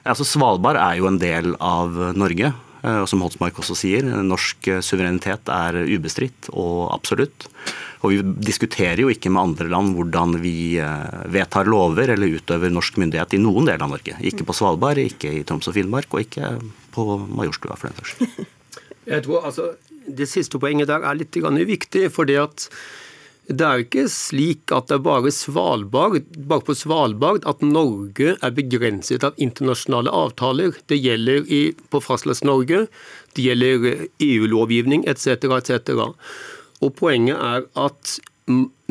[0.07, 2.53] Altså Svalbard er jo en del av Norge.
[2.87, 7.49] Eh, og som Holtsmark også sier, norsk suverenitet er ubestridt og absolutt.
[8.05, 12.73] Og vi diskuterer jo ikke med andre land hvordan vi eh, vedtar lover eller utøver
[12.73, 14.19] norsk myndighet i noen del av Norge.
[14.21, 16.55] Ikke på Svalbard, ikke i Troms og Finnmark, og ikke
[16.95, 18.53] på Majorstua for den saks skyld.
[19.07, 19.69] Jeg tror altså,
[20.07, 22.11] Det siste poenget der er litt viktig.
[22.11, 22.69] fordi at
[23.47, 26.19] det er ikke slik at det er bare, Svalbard,
[26.49, 30.75] bare på Svalbard at Norge er begrenset av internasjonale avtaler.
[30.91, 32.85] Det gjelder i, på Fastlands-Norge,
[33.37, 35.47] det gjelder EU-lovgivning etc.
[35.61, 35.95] etc.
[36.83, 38.17] Og Poenget er at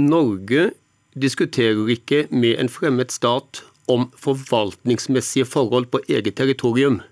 [0.00, 0.70] Norge
[1.16, 3.60] diskuterer ikke med en fremmed stat
[3.92, 7.02] om forvaltningsmessige forhold på eget territorium.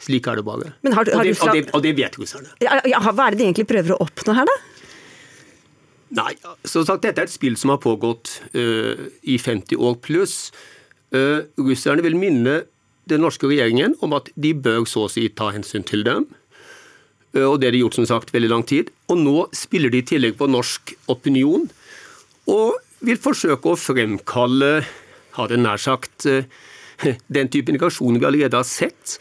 [0.00, 0.72] Slik er det bare.
[0.90, 2.50] Har, har og, det, og, det, og, det, vet russerne.
[2.64, 4.79] Ja, hva er det de egentlig prøver å oppnå her, da?
[6.10, 6.34] Nei,
[6.66, 10.50] som sagt, dette er et spill som har pågått uh, i 50 år pluss.
[11.14, 12.64] Uh, russerne vil minne
[13.10, 16.26] den norske regjeringen om at de bør så å si ta hensyn til dem.
[17.36, 18.90] Uh, og det har de gjort som sagt veldig lang tid.
[19.06, 21.68] Og nå spiller de i tillegg på norsk opinion
[22.50, 24.80] og vil forsøke å fremkalle,
[25.38, 26.26] hadde nær sagt,
[27.36, 29.20] den type indikasjoner vi allerede har sett.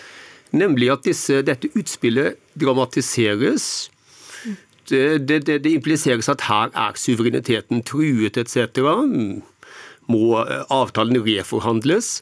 [0.57, 3.91] Nemlig at disse, dette utspillet dramatiseres
[4.89, 8.81] det, det, det, impliseres at her er suvereniteten truet etc.
[10.09, 12.19] Må eh, avtalen reforhandles?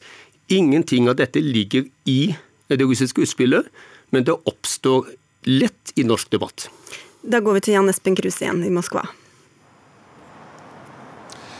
[0.48, 2.34] Ingenting av dette ligger i
[2.68, 3.68] det russiske utspillet,
[4.12, 5.08] men det oppstår
[5.48, 6.68] lett i norsk debatt.
[7.22, 9.06] Da går vi til Jan Espen Kruse igjen i Moskva.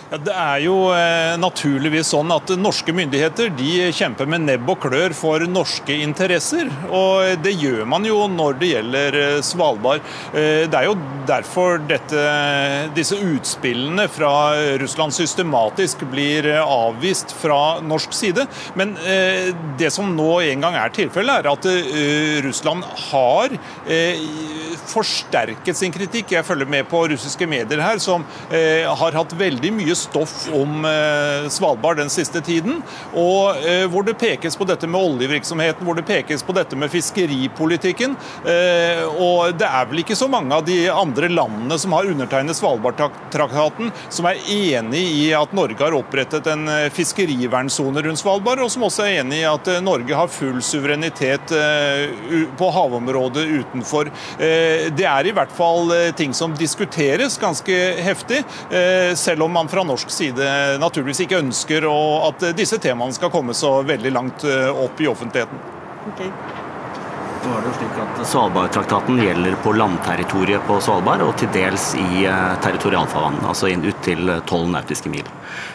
[0.08, 4.78] Ja, det er jo eh, naturligvis sånn at norske myndigheter de kjemper med nebb og
[4.80, 6.70] klør for norske interesser.
[6.88, 10.00] Og det gjør man jo når det gjelder eh, Svalbard.
[10.32, 10.94] Eh, det er jo
[11.28, 12.22] derfor dette,
[12.96, 14.32] disse utspillene fra
[14.80, 18.46] Russland systematisk blir avvist fra norsk side.
[18.80, 18.94] Men
[19.76, 21.68] det som nå en gang er tilfellet, er at
[22.46, 23.52] Russland har
[24.88, 26.32] forsterket sin kritikk.
[26.32, 31.48] Jeg følger med på russiske medier her som har hatt veldig mye stoff om eh,
[31.50, 32.82] Svalbard den siste tiden.
[33.18, 36.92] Og eh, hvor det pekes på dette med oljevirksomheten, hvor det pekes på dette med
[36.92, 38.16] fiskeripolitikken.
[38.46, 42.58] Eh, og det er vel ikke så mange av de andre landene som har undertegnet
[42.58, 48.86] Svalbardtraktaten, som er enig i at Norge har opprettet en fiskerivernsone rundt Svalbard, og som
[48.86, 51.52] også er enig i at Norge har full suverenitet
[52.58, 54.10] på havområdet utenfor.
[54.38, 58.42] Det er i hvert fall ting som diskuteres ganske heftig,
[59.18, 63.78] selv om man fra norsk side naturligvis ikke ønsker at disse temaene skal komme så
[63.88, 65.66] veldig langt opp i offentligheten.
[66.12, 66.32] Okay.
[67.38, 71.92] Nå er det jo slik at Svalbardtraktaten gjelder på landterritoriet på Svalbard og til dels
[71.96, 72.24] i
[72.64, 75.24] territorialfarvann, altså inn ut til 12 nautiske mil.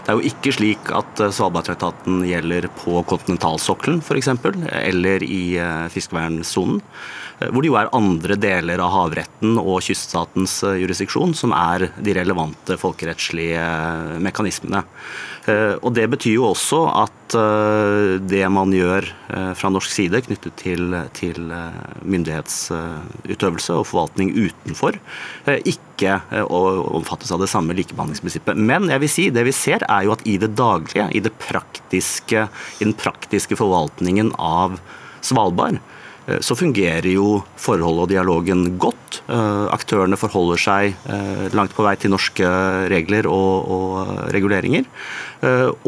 [0.03, 4.33] Det er jo ikke slik at Svalbardtraktaten gjelder på kontinentalsokkelen f.eks.,
[4.83, 5.43] eller i
[5.95, 6.83] fiskevernsonen.
[7.51, 12.77] Hvor det jo er andre deler av havretten og kyststatens jurisdiksjon som er de relevante
[12.79, 13.63] folkerettslige
[14.23, 14.83] mekanismene.
[15.83, 17.35] Og Det betyr jo også at
[18.23, 19.09] det man gjør
[19.59, 21.51] fra norsk side knyttet til, til
[22.07, 24.95] myndighetsutøvelse og forvaltning utenfor,
[25.67, 28.55] ikke omfattes av det samme likebehandlingsprinsippet.
[28.55, 31.35] Men jeg vil si, det vi ser er jo at i det daglige, i, det
[31.43, 32.47] praktiske,
[32.79, 34.79] i den praktiske forvaltningen av
[35.23, 35.81] Svalbard,
[36.39, 39.19] så fungerer jo forholdet og dialogen godt.
[39.27, 41.05] Aktørene forholder seg
[41.55, 42.47] langt på vei til norske
[42.91, 44.87] regler og, og reguleringer.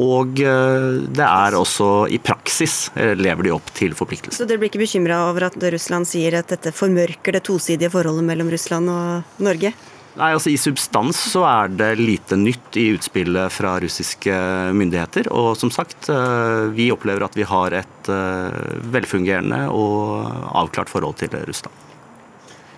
[0.02, 4.44] Og det er også i praksis lever de opp til forpliktelser.
[4.44, 8.28] Så dere blir ikke bekymra over at Russland sier at dette formørker det tosidige forholdet
[8.28, 9.74] mellom Russland og Norge?
[10.16, 14.36] Nei, altså I substans så er det lite nytt i utspillet fra russiske
[14.72, 15.28] myndigheter.
[15.36, 16.08] Og som sagt,
[16.72, 18.12] vi opplever at vi har et
[18.96, 20.24] velfungerende og
[20.56, 21.76] avklart forhold til Russland.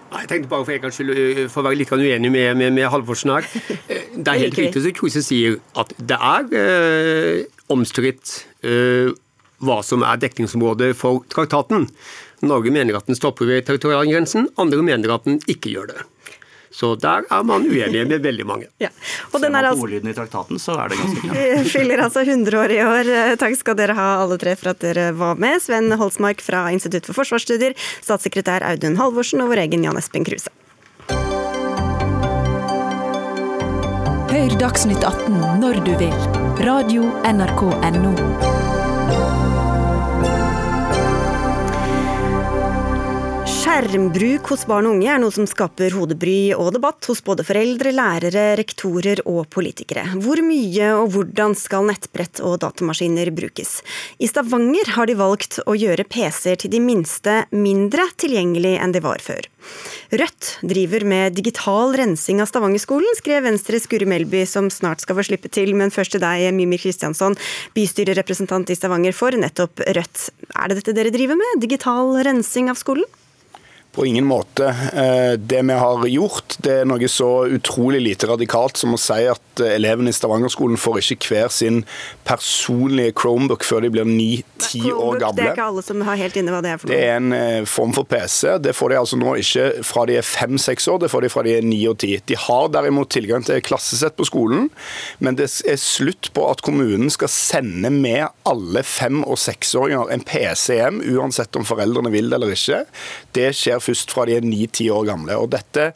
[0.07, 2.73] Nei, jeg tenkte bare for en gangs skyld for å være litt uenig med, med,
[2.77, 3.47] med Halvorsen her.
[4.15, 7.41] Det er helt riktig som Kruse sier, at det er øh,
[7.73, 9.11] omstridt øh,
[9.67, 11.89] hva som er dekningsområdet for traktaten.
[12.45, 16.05] Norge mener at den stopper ved territorialgrensen, andre mener at den ikke gjør det.
[16.78, 18.69] Så der er man uenig med veldig mange.
[18.84, 18.91] Ja.
[19.34, 19.88] Og den er altså...
[19.88, 21.69] ordlyden i traktaten, så er det ganske klart.
[21.73, 23.09] Fyller altså 100 år i år.
[23.41, 25.57] Takk skal dere ha alle tre for at dere var med.
[25.63, 27.73] Sven Holsmark fra Institutt for forsvarsstudier,
[28.05, 30.53] statssekretær Audun Halvorsen og vår egen Jan Espen Kruse.
[34.28, 36.13] Hør Dagsnytt 18 når du vil.
[36.67, 38.57] Radio NRK Radio.nrk.no.
[43.68, 47.91] Skjermbruk hos barn og unge er noe som skaper hodebry og debatt hos både foreldre,
[47.91, 50.05] lærere, rektorer og politikere.
[50.24, 53.82] Hvor mye og hvordan skal nettbrett og datamaskiner brukes?
[54.24, 59.03] I Stavanger har de valgt å gjøre PC-er til de minste mindre tilgjengelig enn de
[59.03, 59.51] var før.
[60.15, 65.28] Rødt driver med digital rensing av Stavangerskolen, skrev Venstres Guri Melby, som snart skal få
[65.28, 65.76] slippe til.
[65.76, 67.36] Men først til deg, Mimir Kristiansson,
[67.76, 70.30] bystyrerepresentant i Stavanger for nettopp Rødt.
[70.55, 71.65] Er det dette dere driver med?
[71.68, 73.11] Digital rensing av skolen?
[73.97, 74.69] På ingen måte.
[75.41, 79.61] Det vi har gjort, det er noe så utrolig lite radikalt som å si at
[79.65, 81.79] elevene i Stavanger-skolen får ikke hver sin
[82.27, 85.39] personlige Chromebook før de blir ni-ti år gamle.
[85.39, 86.93] Det er ikke alle som har helt inne hva det er for noe.
[86.93, 88.59] Det er en form for PC.
[88.61, 91.45] Det får de altså nå ikke fra de er fem-seks år, det får de fra
[91.47, 92.11] de er ni og ti.
[92.29, 94.69] De har derimot tilgang til klassesett på skolen,
[95.17, 100.25] men det er slutt på at kommunen skal sende med alle fem- og seksåringer en
[100.27, 102.83] PC hjem, uansett om foreldrene vil det eller ikke.
[103.33, 105.38] Det skjer først fra de er ni-ti år gamle.
[105.39, 105.91] Og dette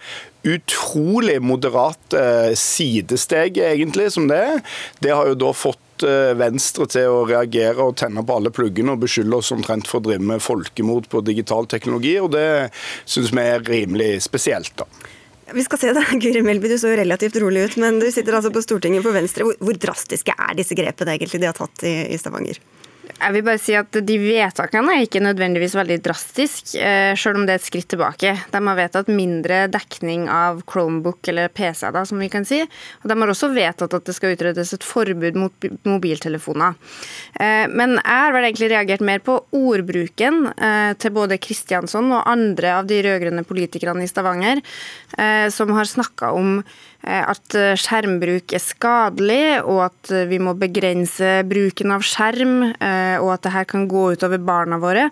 [0.47, 4.59] utrolig moderate sidesteget, egentlig, som det er,
[5.03, 8.95] det har jo da fått eh, Venstre til å reagere og tenne på alle pluggene
[8.95, 12.71] og beskylde oss omtrent for å drive med folkemord på digital teknologi, og det
[13.05, 14.73] syns vi er rimelig spesielt.
[14.81, 14.89] da.
[15.51, 16.05] Vi skal se det.
[16.23, 19.15] Guri Melby, du så jo relativt rolig ut, men du sitter altså på Stortinget for
[19.15, 19.45] Venstre.
[19.59, 22.61] Hvor, drastiske er disse grepene egentlig de har tatt i Stavanger?
[23.21, 27.45] Jeg vil bare si at De vedtakene er ikke nødvendigvis veldig drastiske, eh, selv om
[27.45, 28.33] det er et skritt tilbake.
[28.51, 32.61] De har vedtatt mindre dekning av Chromebook eller PC, da, som vi kan si.
[32.63, 36.75] Og De har også vedtatt at det skal utredes et forbud mot mobiltelefoner.
[37.39, 42.25] Eh, men jeg har vel egentlig reagert mer på ordbruken eh, til både Kristiansson og
[42.25, 44.61] andre av de rød-grønne politikerne i Stavanger,
[45.51, 46.61] som har snakka om
[47.01, 53.53] at skjermbruk er skadelig, og at vi må begrense bruken av skjerm og at det
[53.55, 55.07] her kan gå utover barna våre.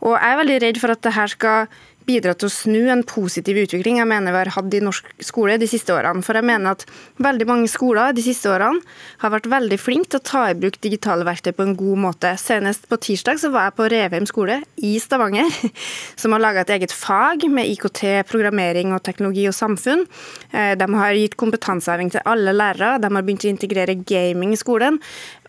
[0.00, 1.68] Og jeg er veldig redd for at det her skal
[2.06, 5.56] bidra til å snu en positiv utvikling jeg mener vi har hatt i norsk skole
[5.60, 6.22] de siste årene.
[6.26, 6.84] For jeg mener at
[7.22, 8.82] veldig mange skoler de siste årene
[9.22, 12.32] har vært veldig flinke til å ta i bruk digitale verktøy på en god måte.
[12.40, 15.50] Senest på tirsdag så var jeg på Revheim skole i Stavanger,
[16.20, 20.06] som har laga et eget fag med IKT, programmering og teknologi og samfunn.
[20.52, 24.60] Eh, de har gitt kompetanseheving til alle lærere, de har begynt å integrere gaming i
[24.60, 25.00] skolen.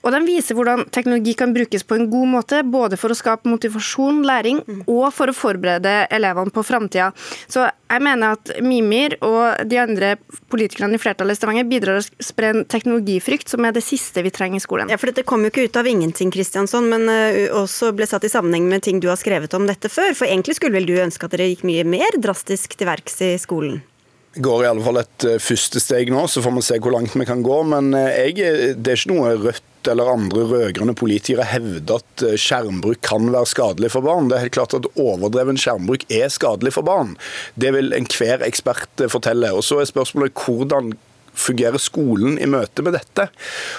[0.04, 3.50] Og de viser hvordan teknologi kan brukes på en god måte, både for å skape
[3.50, 7.10] motivasjon, læring, og for å forberede elevene på framtida.
[7.50, 10.16] Så jeg mener at Mimir og de andre
[10.52, 14.24] politikerne i flertallet i Stavanger bidrar til å spre en teknologifrykt, som er det siste
[14.26, 14.92] vi trenger i skolen.
[14.92, 18.28] Ja, for Dette kom jo ikke ut av ingenting, Kristiansson, men uh, også ble satt
[18.28, 20.14] i sammenheng med ting du har skrevet om dette før.
[20.18, 23.36] For egentlig skulle vel du ønske at dere gikk mye mer drastisk til verks i
[23.42, 23.80] skolen?
[24.38, 27.16] går i alle fall et uh, første steg nå, så får vi se hvor langt
[27.18, 27.58] vi kan gå.
[27.72, 32.38] Men uh, jeg, det er ikke noe Rødt eller andre rød-grønne politikere hevder at eh,
[32.40, 34.30] skjermbruk kan være skadelig for barn.
[34.30, 37.16] Det er helt klart at overdreven skjermbruk er skadelig for barn.
[37.60, 39.54] Det vil enhver ekspert eh, fortelle.
[39.56, 40.96] Og Så er spørsmålet hvordan
[41.38, 43.30] fungerer skolen i møte med dette?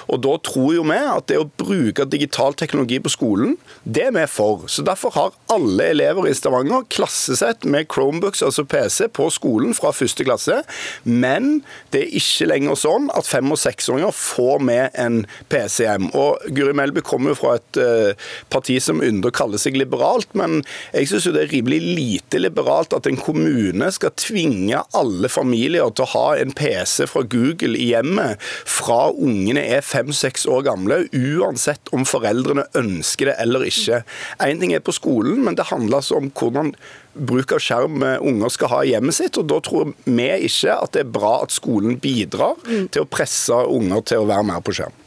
[0.09, 4.15] Og Da tror jo vi at det å bruke digital teknologi på skolen, det er
[4.17, 4.67] vi for.
[4.69, 9.93] Så Derfor har alle elever i Stavanger klassesett med Chromebooks, altså PC, på skolen fra
[9.93, 10.63] første klasse.
[11.05, 15.21] Men det er ikke lenger sånn at fem- og seksåringer får med en
[15.53, 16.11] PC hjem.
[16.19, 20.31] Og Guri Melby kommer jo fra et uh, parti som ynder å kalle seg liberalt,
[20.39, 20.63] men
[20.95, 26.07] jeg syns det er rimelig lite liberalt at en kommune skal tvinge alle familier til
[26.07, 31.03] å ha en PC fra Google Google i hjemmet fra ungene er fem-seks år gamle,
[31.17, 34.03] uansett om foreldrene ønsker det eller ikke.
[34.45, 36.75] Én ting er på skolen, men det handler altså om hvordan
[37.19, 39.39] bruk av skjerm unger skal ha i hjemmet sitt.
[39.41, 43.65] og Da tror vi ikke at det er bra at skolen bidrar til å presse
[43.67, 45.05] unger til å være mer på skjerm.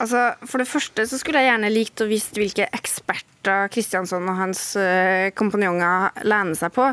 [0.00, 3.31] Altså, For det første så skulle jeg gjerne likt å visst hvilke eksperter
[3.72, 6.88] Kristiansson og hans uh, kompanjonger lener seg på.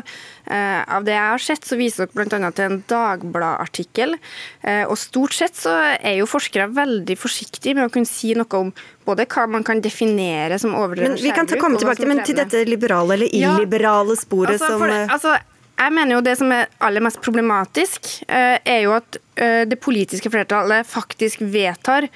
[0.48, 2.50] Uh, av det jeg har sett, så viser dere bl.a.
[2.56, 4.16] til en Dagbladet-artikkel.
[4.64, 8.50] Uh, og stort sett så er jo forskere veldig forsiktige med å kunne si noe
[8.58, 8.72] om
[9.06, 11.28] både hva man kan definere som overdreven skjermbruk.
[11.28, 15.00] Vi kan ta, komme tilbake men til dette liberale eller illiberale sporet altså, som det,
[15.10, 15.36] altså,
[15.80, 20.84] jeg mener jo Det som er aller mest problematisk, er jo at det politiske flertallet
[20.84, 22.10] faktisk vedtar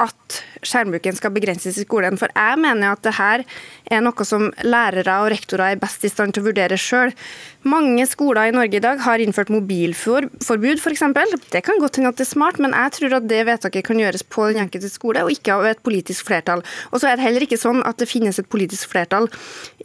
[0.00, 0.21] at
[0.62, 2.18] skjermbruken skal begrenses i skolen.
[2.20, 3.44] For jeg mener at det her
[3.92, 7.12] er noe som lærere og rektorer er best i stand til å vurdere sjøl.
[7.62, 11.04] Mange skoler i Norge i dag har innført mobilforbud, f.eks.
[11.52, 14.00] Det kan godt hende at det er smart, men jeg tror at det vedtaket kan
[14.00, 16.64] gjøres på den enkelte skole, og ikke av et politisk flertall.
[16.90, 19.28] Og så er det heller ikke sånn at det finnes et politisk flertall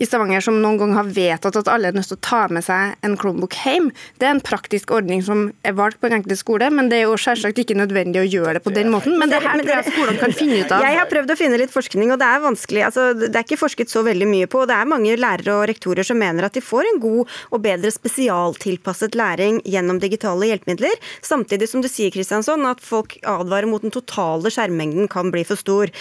[0.02, 2.66] i Stavanger som noen gang har vedtatt at alle er nødt til å ta med
[2.66, 3.92] seg en Chromebook hjem.
[4.18, 7.08] Det er en praktisk ordning som er valgt på den enkelte skole, men det er
[7.12, 9.18] jo selvsagt ikke nødvendig å gjøre det på den måten.
[9.22, 10.86] Men det her tror jeg skolene kan finne ut av.
[10.86, 12.84] Jeg har prøvd å finne litt forskning, og det er vanskelig.
[12.88, 14.64] Altså, det er ikke forsket så veldig mye på.
[14.64, 17.64] og Det er mange lærere og rektorer som mener at de får en god og
[17.66, 20.98] bedre spesialtilpasset læring gjennom digitale hjelpemidler.
[21.26, 25.60] Samtidig som du sier Kristiansson, at folk advarer mot den totale skjermmengden kan bli for
[25.60, 25.94] stor.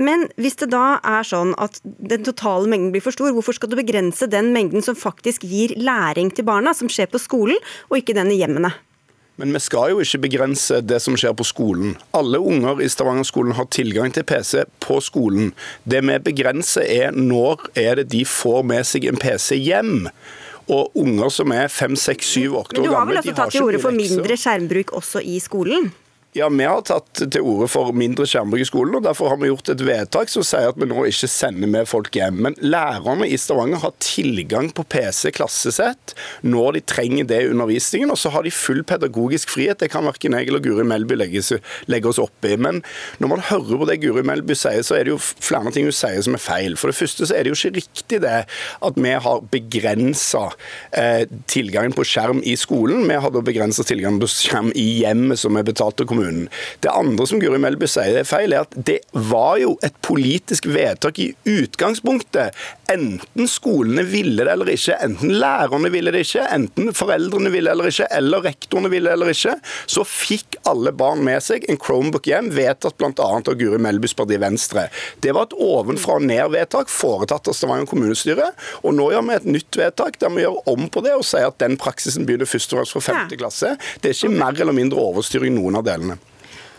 [0.00, 3.72] Men hvis det da er sånn at den totale mengden blir for stor, hvorfor skal
[3.72, 7.58] du begrense den mengden som faktisk gir læring til barna, som skjer på skolen,
[7.90, 8.72] og ikke den i hjemmene?
[9.40, 11.94] Men vi skal jo ikke begrense det som skjer på skolen.
[12.16, 15.54] Alle unger i Stavanger-skolen har tilgang til PC på skolen.
[15.88, 20.10] Det vi begrenser er når er det de får med seg en PC hjem.
[20.70, 23.36] Og unger som er fem, seks, syv, åtte år gamle Men du har vel også
[23.40, 25.88] tatt til orde for mindre skjermbruk også i skolen?
[26.32, 29.48] Ja, Vi har tatt til orde for mindre skjermbruk i skolen, og derfor har vi
[29.48, 32.36] gjort et vedtak som sier at vi nå ikke sender med folk hjem.
[32.46, 36.14] Men lærerne i Stavanger har tilgang på PC klassesett
[36.46, 39.80] når de trenger det i undervisningen, og så har de full pedagogisk frihet.
[39.82, 41.42] Det kan verken jeg eller Guri Melby legge,
[42.06, 42.54] oss opp i.
[42.54, 42.78] Men
[43.18, 45.98] når man hører på det Guri Melby sier, så er det jo flere ting hun
[45.98, 46.78] sier som er feil.
[46.78, 50.46] For det første så er det jo ikke riktig det at vi har begrensa
[50.94, 53.02] eh, tilgangen på skjerm i skolen.
[53.10, 56.48] Vi har da begrensa tilgangen på skjerm i hjemmet, som er betalt av kommunen kommunen.
[56.80, 60.68] Det andre som Guri Melby sier er feil, er at det var jo et politisk
[60.70, 62.56] vedtak i utgangspunktet.
[62.90, 67.76] Enten skolene ville det eller ikke, enten lærerne ville det ikke, enten foreldrene ville det
[67.76, 69.56] eller ikke, eller rektorene ville det eller ikke,
[69.86, 73.12] så fikk alle barn med seg en Chromebook hjem, vedtatt bl.a.
[73.20, 74.88] av Guri Melbys parti Venstre.
[75.22, 78.50] Det var et ovenfra og ned-vedtak foretatt av Stavanger kommunestyre,
[78.82, 81.50] og nå gjør vi et nytt vedtak der vi gjør om på det og sier
[81.50, 83.38] at den praksisen begynner først og fremst fra 5.
[83.38, 83.76] klasse.
[84.02, 86.09] Det er ikke mer eller mindre overstyring noen av delene.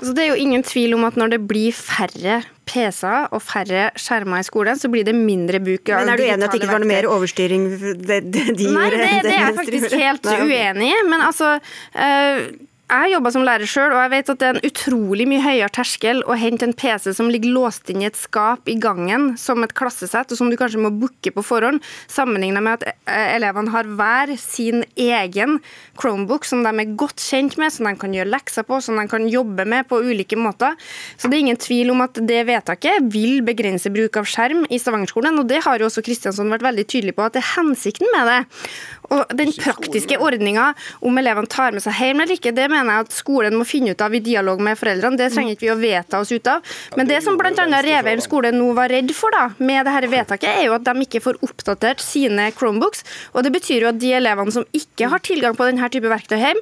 [0.02, 3.92] Altså, det er jo ingen tvil om at når det blir færre PC-er og færre
[4.00, 6.62] skjermer i skolen, så blir det mindre bruk av Men Er du enig at det
[6.62, 10.90] ikke var noe mer overstyring de, de Nei, det, det, er jeg faktisk helt uenig
[10.90, 10.98] i.
[11.06, 12.42] Men altså uh,
[12.92, 15.72] jeg jobba som lærer sjøl, og jeg vet at det er en utrolig mye høyere
[15.72, 19.64] terskel å hente en PC som ligger låst inn i et skap i gangen som
[19.64, 21.80] et klassesett, og som du kanskje må booke på forhånd,
[22.12, 25.60] sammenlignet med at eh, elevene har hver sin egen
[26.00, 29.08] Chromebook som de er godt kjent med, som de kan gjøre lekser på, som de
[29.12, 30.76] kan jobbe med på ulike måter.
[31.16, 34.82] Så det er ingen tvil om at det vedtaket vil begrense bruk av skjerm i
[34.82, 38.12] Stavanger-skolen, og det har jo også Kristiansson vært veldig tydelig på at det er hensikten
[38.16, 38.42] med det.
[39.12, 40.72] Og den praktiske ordninga
[41.04, 43.92] om elevene tar med seg hjem eller ikke, det mener jeg at skolen må finne
[43.92, 45.20] ut av i dialog med foreldrene.
[45.20, 46.64] Det trenger ikke vi å vedta oss ut av.
[46.96, 47.52] Men det som bl.a.
[47.84, 51.24] Revheim skole nå var redd for da, med dette vedtaket, er jo at de ikke
[51.24, 53.04] får oppdatert sine Chromebooks.
[53.36, 56.40] Og det betyr jo at de elevene som ikke har tilgang på denne type verktøy
[56.40, 56.62] hjem,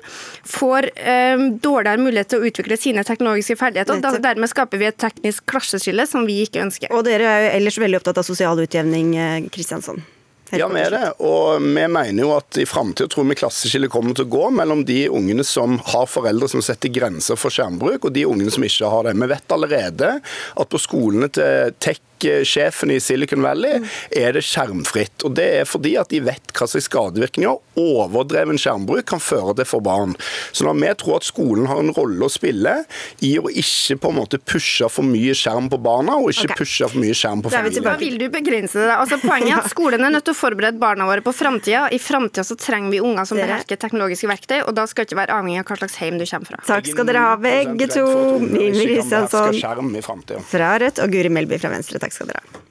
[0.50, 4.00] får um, dårligere mulighet til å utvikle sine teknologiske ferdigheter.
[4.00, 6.94] og Dermed skaper vi et teknisk klasseskille som vi ikke ønsker.
[6.96, 9.14] Og dere er jo ellers veldig opptatt av sosial utjevning,
[9.54, 10.02] Kristiansson.
[10.50, 11.06] Eh, ja, vi er det.
[11.26, 14.84] Og vi mener jo at i framtida tror vi klasseskillet kommer til å gå mellom
[14.88, 18.90] de ungene som har foreldre som setter grenser for skjermbruk, og de ungene som ikke
[18.90, 19.18] har det.
[19.20, 22.02] Vi vet allerede at på skolene til tech
[22.48, 25.26] sjefen i Silicon Valley, er det skjermfritt.
[25.28, 29.68] Og Det er fordi at de vet hva slags skadevirkninger overdreven skjermbruk kan føre til
[29.70, 30.16] for barn.
[30.52, 32.76] Så når vi tror at skolen har en rolle å spille
[33.26, 36.60] i å ikke på en måte pushe for mye skjerm på barna, og ikke okay.
[36.64, 37.86] pushe for mye skjerm på familien.
[37.86, 38.96] Hva vil du begrense det?
[38.96, 41.88] Altså, poenget er at skolen er nødt til å forberede barna våre på framtida.
[41.96, 45.22] I framtida så trenger vi unger som behersker teknologiske verktøy, og da skal det ikke
[45.22, 46.62] være avhengig av hva slags heim du kommer fra.
[46.70, 48.06] Takk skal dere ha, begge to.
[48.40, 52.02] Mimmi Kristiansson fra Rødt og Guri Melby fra Venstre.
[52.02, 52.69] Takk Takk skal dere ha.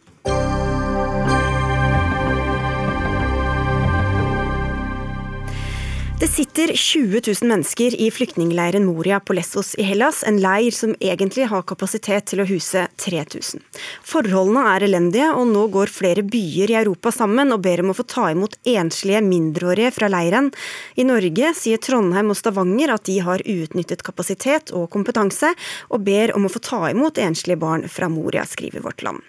[6.21, 10.97] Det sitter 20 000 mennesker i flyktningleiren Moria på Lesvos i Hellas, en leir som
[10.99, 13.62] egentlig har kapasitet til å huse 3000.
[14.03, 17.97] Forholdene er elendige, og nå går flere byer i Europa sammen og ber om å
[18.01, 20.51] få ta imot enslige mindreårige fra leiren.
[20.99, 25.55] I Norge sier Trondheim og Stavanger at de har uutnyttet kapasitet og kompetanse,
[25.95, 29.23] og ber om å få ta imot enslige barn fra Moria, skriver Vårt Land.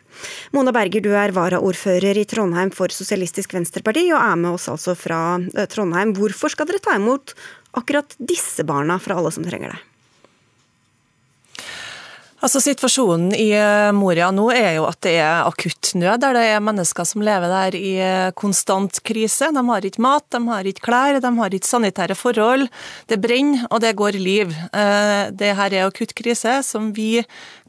[0.56, 4.96] Mona Berger, du er varaordfører i Trondheim for Sosialistisk Venstreparti, og er med oss altså
[4.98, 6.16] fra eh, Trondheim.
[6.18, 7.36] Hvorfor skal dere ta imot
[7.80, 9.82] akkurat disse barna fra alle som trenger det?
[12.40, 16.44] Altså Situasjonen i eh, Moria nå er jo at det er akutt nød, der det
[16.54, 19.50] er mennesker som lever der i eh, konstant krise.
[19.56, 22.70] De har ikke mat, de har ikke klær, de har ikke sanitære forhold.
[23.12, 24.56] Det brenner, og det går liv.
[24.72, 27.26] Eh, det her er akutt krise som vi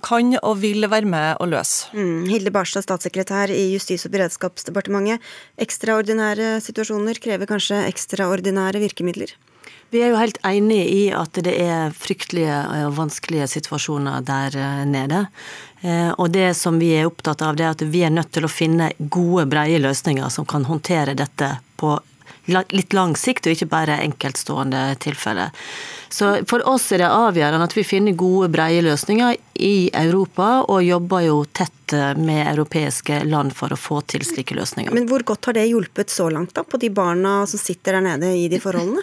[0.07, 1.91] kan og vil være med å løse.
[1.91, 2.31] Mm.
[2.31, 5.19] Hilde Barstad, statssekretær i Justis- og beredskapsdepartementet.
[5.61, 9.35] Ekstraordinære situasjoner krever kanskje ekstraordinære virkemidler?
[9.91, 14.85] Vi er jo helt enig i at det er fryktelige og vanskelige situasjoner der eh,
[14.87, 15.25] nede.
[15.83, 18.47] Eh, og det som vi er opptatt av, det er at vi er nødt til
[18.47, 21.97] å finne gode, breie løsninger som kan håndtere dette på
[22.51, 25.53] litt lang sikt, og ikke bare enkeltstående tilfeller.
[26.11, 30.83] Så for oss er det avgjørende at vi finner gode, breie løsninger i Europa, og
[30.87, 34.95] jobber jo tett eh, med europeiske land for å få til slike løsninger.
[34.95, 38.13] Men hvor godt har det hjulpet så langt, da, på de barna som sitter der
[38.13, 39.03] nede i de forholdene?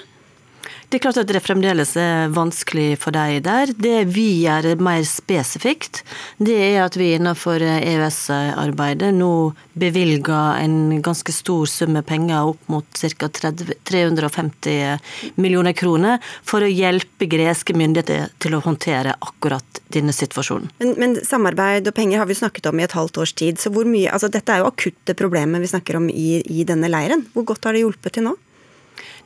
[0.87, 3.73] Det er klart at det fremdeles er vanskelig for deg der.
[3.75, 5.99] Det vi gjør mer spesifikt,
[6.39, 12.71] det er at vi innenfor EØS-arbeidet nå bevilger en ganske stor sum med penger, opp
[12.71, 13.27] mot ca.
[13.27, 20.71] 350 millioner kroner, for å hjelpe greske myndigheter til å håndtere akkurat denne situasjonen.
[20.79, 23.59] Men, men, samarbeid og penger har vi snakket om i et halvt års tid.
[23.59, 26.87] så hvor mye, altså Dette er jo akutte problemer vi snakker om i, i denne
[26.87, 27.27] leiren.
[27.35, 28.37] Hvor godt har det hjulpet til nå?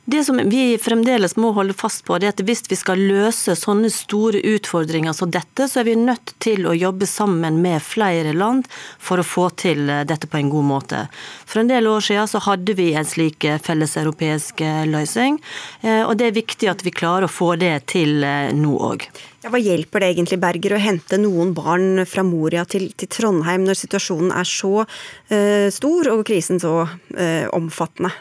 [0.04, 3.86] Det som vi fremdeles må holde fast på, er at hvis vi skal løse sånne
[3.92, 8.66] store utfordringer som dette, så er vi nødt til å jobbe sammen med flere land
[8.98, 11.04] for å få til eh, dette på en god måte.
[11.46, 15.38] For en del år siden så hadde vi en slik eh, felleseuropeisk eh, løsning,
[15.82, 18.24] og det er viktig at vi klarer å få det til
[18.58, 19.06] nå òg.
[19.44, 23.66] Ja, hva hjelper det egentlig Berger å hente noen barn fra Moria til, til Trondheim
[23.66, 28.12] når situasjonen er så uh, stor og krisen så uh, omfattende?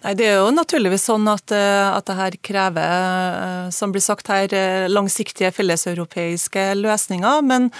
[0.00, 4.00] Nei, Det er jo naturligvis sånn at, eh, at det her krever, eh, som blir
[4.00, 7.42] sagt her, eh, langsiktige felleseuropeiske løsninger.
[7.44, 7.70] Men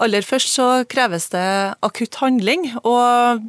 [0.00, 2.72] aller først så kreves det akutt handling.
[2.84, 3.42] og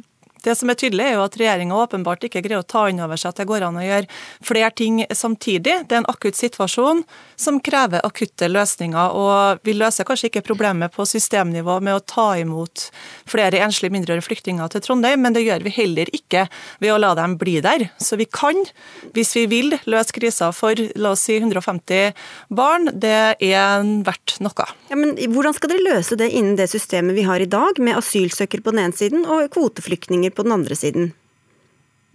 [0.44, 3.18] det som er tydelig, er jo at regjeringa åpenbart ikke greier å ta inn over
[3.20, 4.08] seg at det går an å gjøre
[4.44, 5.84] flere ting samtidig.
[5.88, 7.02] Det er en akutt situasjon
[7.38, 9.16] som krever akutte løsninger.
[9.18, 12.88] Og vi løser kanskje ikke problemet på systemnivå med å ta imot
[13.28, 16.46] flere enslige mindreårige flyktninger til Trondheim, men det gjør vi heller ikke
[16.82, 17.88] ved å la dem bli der.
[18.02, 18.64] Så vi kan,
[19.16, 22.14] hvis vi vil, løse krisa for la oss si 150
[22.54, 22.92] barn.
[22.94, 24.68] Det er verdt noe.
[24.90, 27.98] Ja, men Hvordan skal dere løse det innen det systemet vi har i dag, med
[27.98, 31.12] asylsøkere på den ene siden og kvoteflyktninger på den andre siden?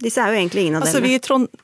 [0.02, 1.14] Disse er jo egentlig ingen av altså, delene.
[1.14, 1.63] Vi i Trond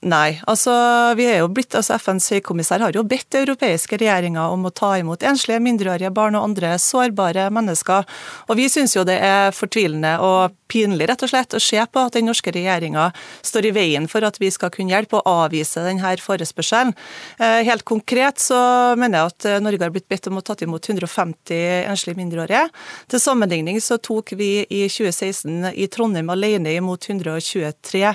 [0.00, 0.38] Nei.
[0.48, 0.72] altså
[1.12, 4.94] vi er jo blitt, altså FNs høykommissær har jo bedt europeiske regjeringer om å ta
[4.96, 8.08] imot enslige mindreårige barn og andre sårbare mennesker.
[8.48, 12.00] Og Vi syns jo det er fortvilende og pinlig rett og slett å se på
[12.00, 13.10] at den norske regjeringa
[13.44, 16.94] står i veien for at vi skal kunne hjelpe og avvise denne forespørselen.
[17.36, 20.88] Eh, helt konkret så mener jeg at Norge har blitt bedt om å ta imot
[20.88, 22.70] 150 enslige mindreårige.
[23.12, 28.14] Til sammenligning så tok vi i 2016 i Trondheim alene imot 123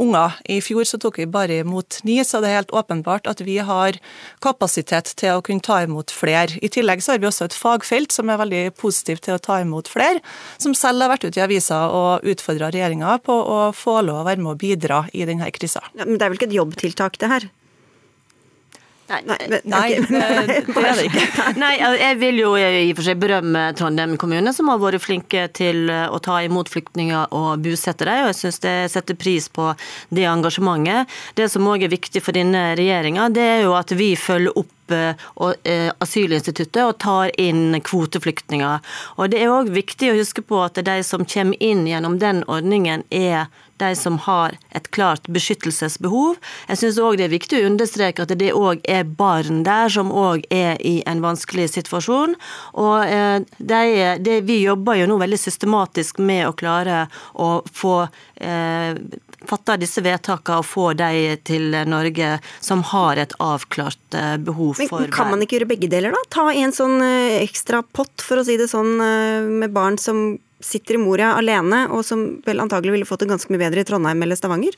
[0.00, 0.36] unger.
[0.50, 3.58] I fjor så tok vi bare imot ni, så det er helt åpenbart at vi
[3.62, 3.98] har
[4.44, 6.58] kapasitet til å kunne ta imot flere.
[6.62, 9.60] I tillegg så har vi også et fagfelt som er veldig positivt til å ta
[9.64, 10.22] imot flere,
[10.58, 14.28] som selv har vært ute i avisa og utfordra regjeringa på å få lov å
[14.28, 15.84] være med og bidra i denne krisa.
[15.94, 17.52] Ja, men det er vel ikke et jobbtiltak, det her?
[19.08, 21.46] Nei, nei, Nei, nei, men- det det er det ikke.
[21.60, 25.44] Nei, jeg vil jo i og for seg berømme Trondheim kommune, som har vært flinke
[25.56, 28.24] til å ta imot flyktninger og bosette dem.
[28.24, 29.70] Og jeg syns jeg setter pris på
[30.14, 31.10] det engasjementet.
[31.36, 34.94] Det som òg er viktig for denne regjeringa, det er jo at vi følger opp
[34.94, 35.26] eh,
[35.68, 38.80] eh, asylinstituttet og tar inn kvoteflyktninger.
[39.18, 42.40] Og Det er òg viktig å huske på at de som kommer inn gjennom den
[42.48, 43.46] ordningen, er
[43.82, 46.38] de som har et klart beskyttelsesbehov.
[46.68, 50.12] Jeg syns òg det er viktig å understreke at det òg er barn der som
[50.12, 52.36] òg er i en vanskelig situasjon.
[52.80, 53.82] Og eh, de,
[54.22, 57.96] de, Vi jobber jo nå veldig systematisk med å klare å få
[58.36, 58.98] eh,
[59.44, 65.12] fatta disse vedtakene og få de til Norge som har et avklart eh, behov Men
[65.12, 66.22] kan man ikke gjøre begge deler, da?
[66.32, 68.96] Ta en sånn eh, ekstra pott, for å si det sånn,
[69.60, 73.52] med barn som sitter i Moria alene, og som vel antagelig ville fått det ganske
[73.52, 74.76] mye bedre i Trondheim eller Stavanger?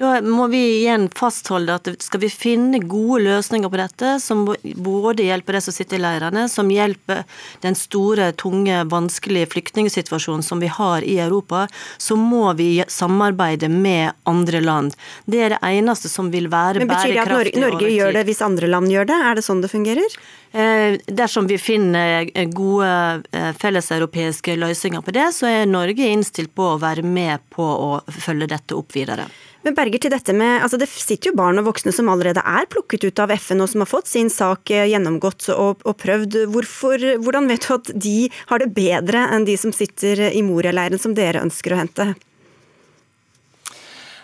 [0.00, 5.26] Da må vi igjen fastholde at skal vi finne gode løsninger på dette, som både
[5.26, 7.26] hjelper de som sitter i leirene, som hjelper
[7.60, 11.66] den store, tunge, vanskelige flyktningsituasjonen som vi har i Europa,
[12.00, 14.96] så må vi samarbeide med andre land.
[15.28, 16.88] Det er det eneste som vil være bærekraftig.
[16.88, 19.20] Men Betyr det at Norge, Norge gjør det hvis andre land gjør det?
[19.28, 20.18] Er det sånn det fungerer?
[20.52, 22.88] Eh, Dersom vi finner eh, gode
[23.36, 27.92] eh, felleseuropeiske løsninger på det, så er Norge innstilt på å være med på å
[28.16, 29.28] følge dette opp videre.
[29.66, 32.68] Men Berger, til dette med, altså Det sitter jo barn og voksne som allerede er
[32.72, 36.38] plukket ut av FN, og som har fått sin sak eh, gjennomgått og, og prøvd.
[36.54, 38.16] Hvorfor, hvordan vet du at de
[38.48, 42.12] har det bedre enn de som sitter i Moria-leiren, som dere ønsker å hente?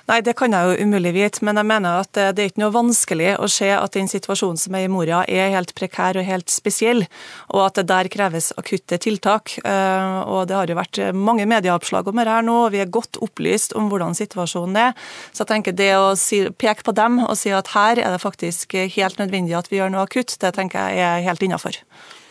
[0.06, 2.74] Nei, det kan jeg jo umulig vite, men jeg mener at det er ikke noe
[2.74, 6.52] vanskelig å se at den situasjonen som er i Moria er helt prekær og helt
[6.52, 7.02] spesiell,
[7.50, 9.56] og at det der kreves akutte tiltak.
[9.64, 12.92] Eh, Og det har jo vært mange medieoppslag om det her nå, og vi er
[12.92, 14.92] godt opplyst om hvordan situasjonen er.
[15.32, 18.22] Så jeg tenker det å si, peke på dem og si at her er det
[18.22, 21.82] faktisk helt nødvendig at vi gjør noe akutt, det tenker jeg er helt innafor.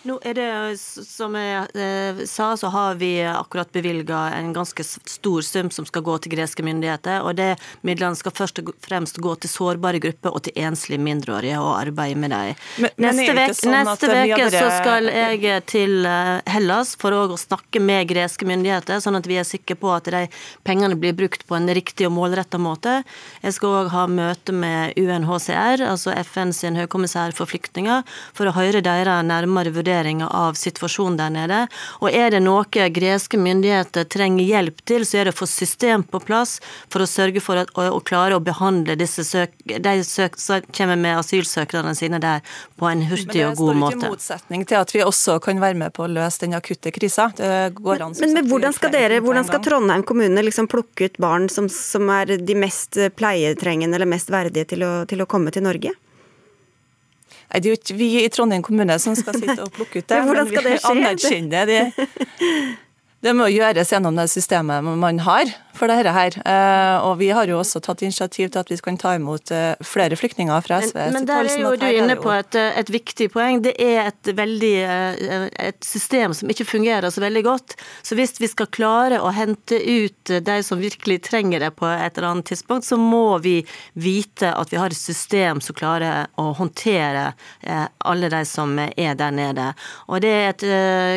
[0.05, 5.41] Nå er det, som jeg eh, sa, så har vi akkurat bevilga en ganske stor
[5.41, 7.23] sum som skal gå til greske myndigheter.
[7.25, 11.57] og det Midlene skal først og fremst gå til sårbare grupper og til enslige mindreårige
[11.57, 12.53] og arbeide med dem.
[13.01, 13.89] Neste uke sånn
[14.53, 19.39] så skal jeg til eh, Hellas for å snakke med greske myndigheter, sånn at vi
[19.41, 20.27] er sikre på at de
[20.69, 22.99] pengene blir brukt på en riktig og målretta måte.
[23.41, 28.05] Jeg skal òg ha møte med UNHCR, altså FN sin høykommissær for flyktninger,
[28.37, 31.59] for å høre deres nærmere vurderinger av situasjonen der nede.
[32.01, 36.03] Og er det noe greske myndigheter trenger hjelp til, så er det å få system
[36.03, 36.59] på plass
[36.91, 40.61] for å sørge for at, å, å klare å behandle disse søk, de søk, som
[40.75, 42.43] kommer med asylsøkerne sine der
[42.79, 43.95] på en hurtig og god måte.
[43.95, 46.11] Men det står ikke i motsetning til at vi også kan være med på å
[46.11, 47.29] løse den akutte krisa.
[47.37, 48.15] Det går an.
[48.15, 49.63] som Men, men hvordan skal dere, hvordan skal.
[49.65, 54.67] Trondheim kommune liksom plukke ut barn som, som er de mest pleietrengende eller mest verdige
[54.75, 55.95] til å, til å komme til Norge?
[57.55, 60.07] Nei, Det er jo ikke vi i Trondheim kommune som skal sitte og plukke ut
[60.11, 60.17] det.
[60.27, 61.83] Men vi anerkjenner det.
[63.23, 66.35] Det må gjøres gjennom det systemet man har for dette her.
[66.47, 69.73] Eh, og vi har jo også tatt initiativ til at vi kan ta imot eh,
[69.85, 70.97] flere flyktninger fra SV.
[70.97, 73.61] Men, men der er jo du inne på et, et, viktig poeng.
[73.65, 74.73] Det er et, veldig,
[75.67, 77.75] et system som ikke fungerer så veldig godt.
[78.05, 82.17] Så hvis vi skal klare å hente ut de som virkelig trenger det på et
[82.17, 83.57] eller annet tidspunkt, så må vi
[83.93, 87.31] vite at vi har et system som klarer å håndtere
[88.05, 89.71] alle de som er der nede.
[90.07, 90.65] Og det er et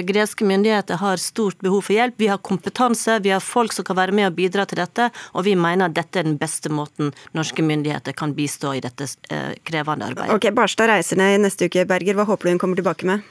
[0.08, 2.16] Greske myndigheter har stort behov for hjelp.
[2.20, 5.44] Vi har kompetanse, vi har folk som kan være med og bidra til dette, og
[5.46, 9.54] vi mener at dette er den beste måten norske myndigheter kan bistå i dette eh,
[9.64, 10.34] krevende arbeidet.
[10.34, 12.18] Ok, Barstad reiser ned neste uke, Berger.
[12.18, 13.26] Hva håper du hun kommer tilbake med?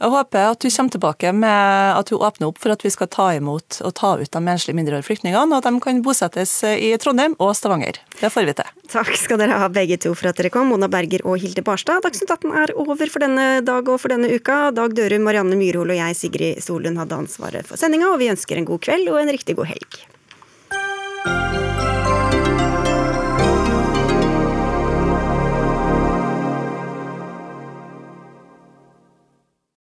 [0.00, 3.08] Jeg håper at du kommer tilbake med at hun åpner opp for at vi skal
[3.12, 6.94] ta imot og ta ut de enslige mindreårige flyktningene, og at de kan bosettes i
[7.02, 7.98] Trondheim og Stavanger.
[8.16, 8.70] Det får vi til.
[8.94, 12.00] Takk skal dere ha begge to for at dere kom, Mona Berger og Hilde Barstad.
[12.06, 14.70] Dagsnytt 18 er over for denne dag og for denne uka.
[14.72, 18.56] Dag Dørum, Marianne Myrhol og jeg, Sigrid Solund, hadde ansvaret for sendinga, og vi ønsker
[18.56, 20.00] en god kveld og en riktig god helg.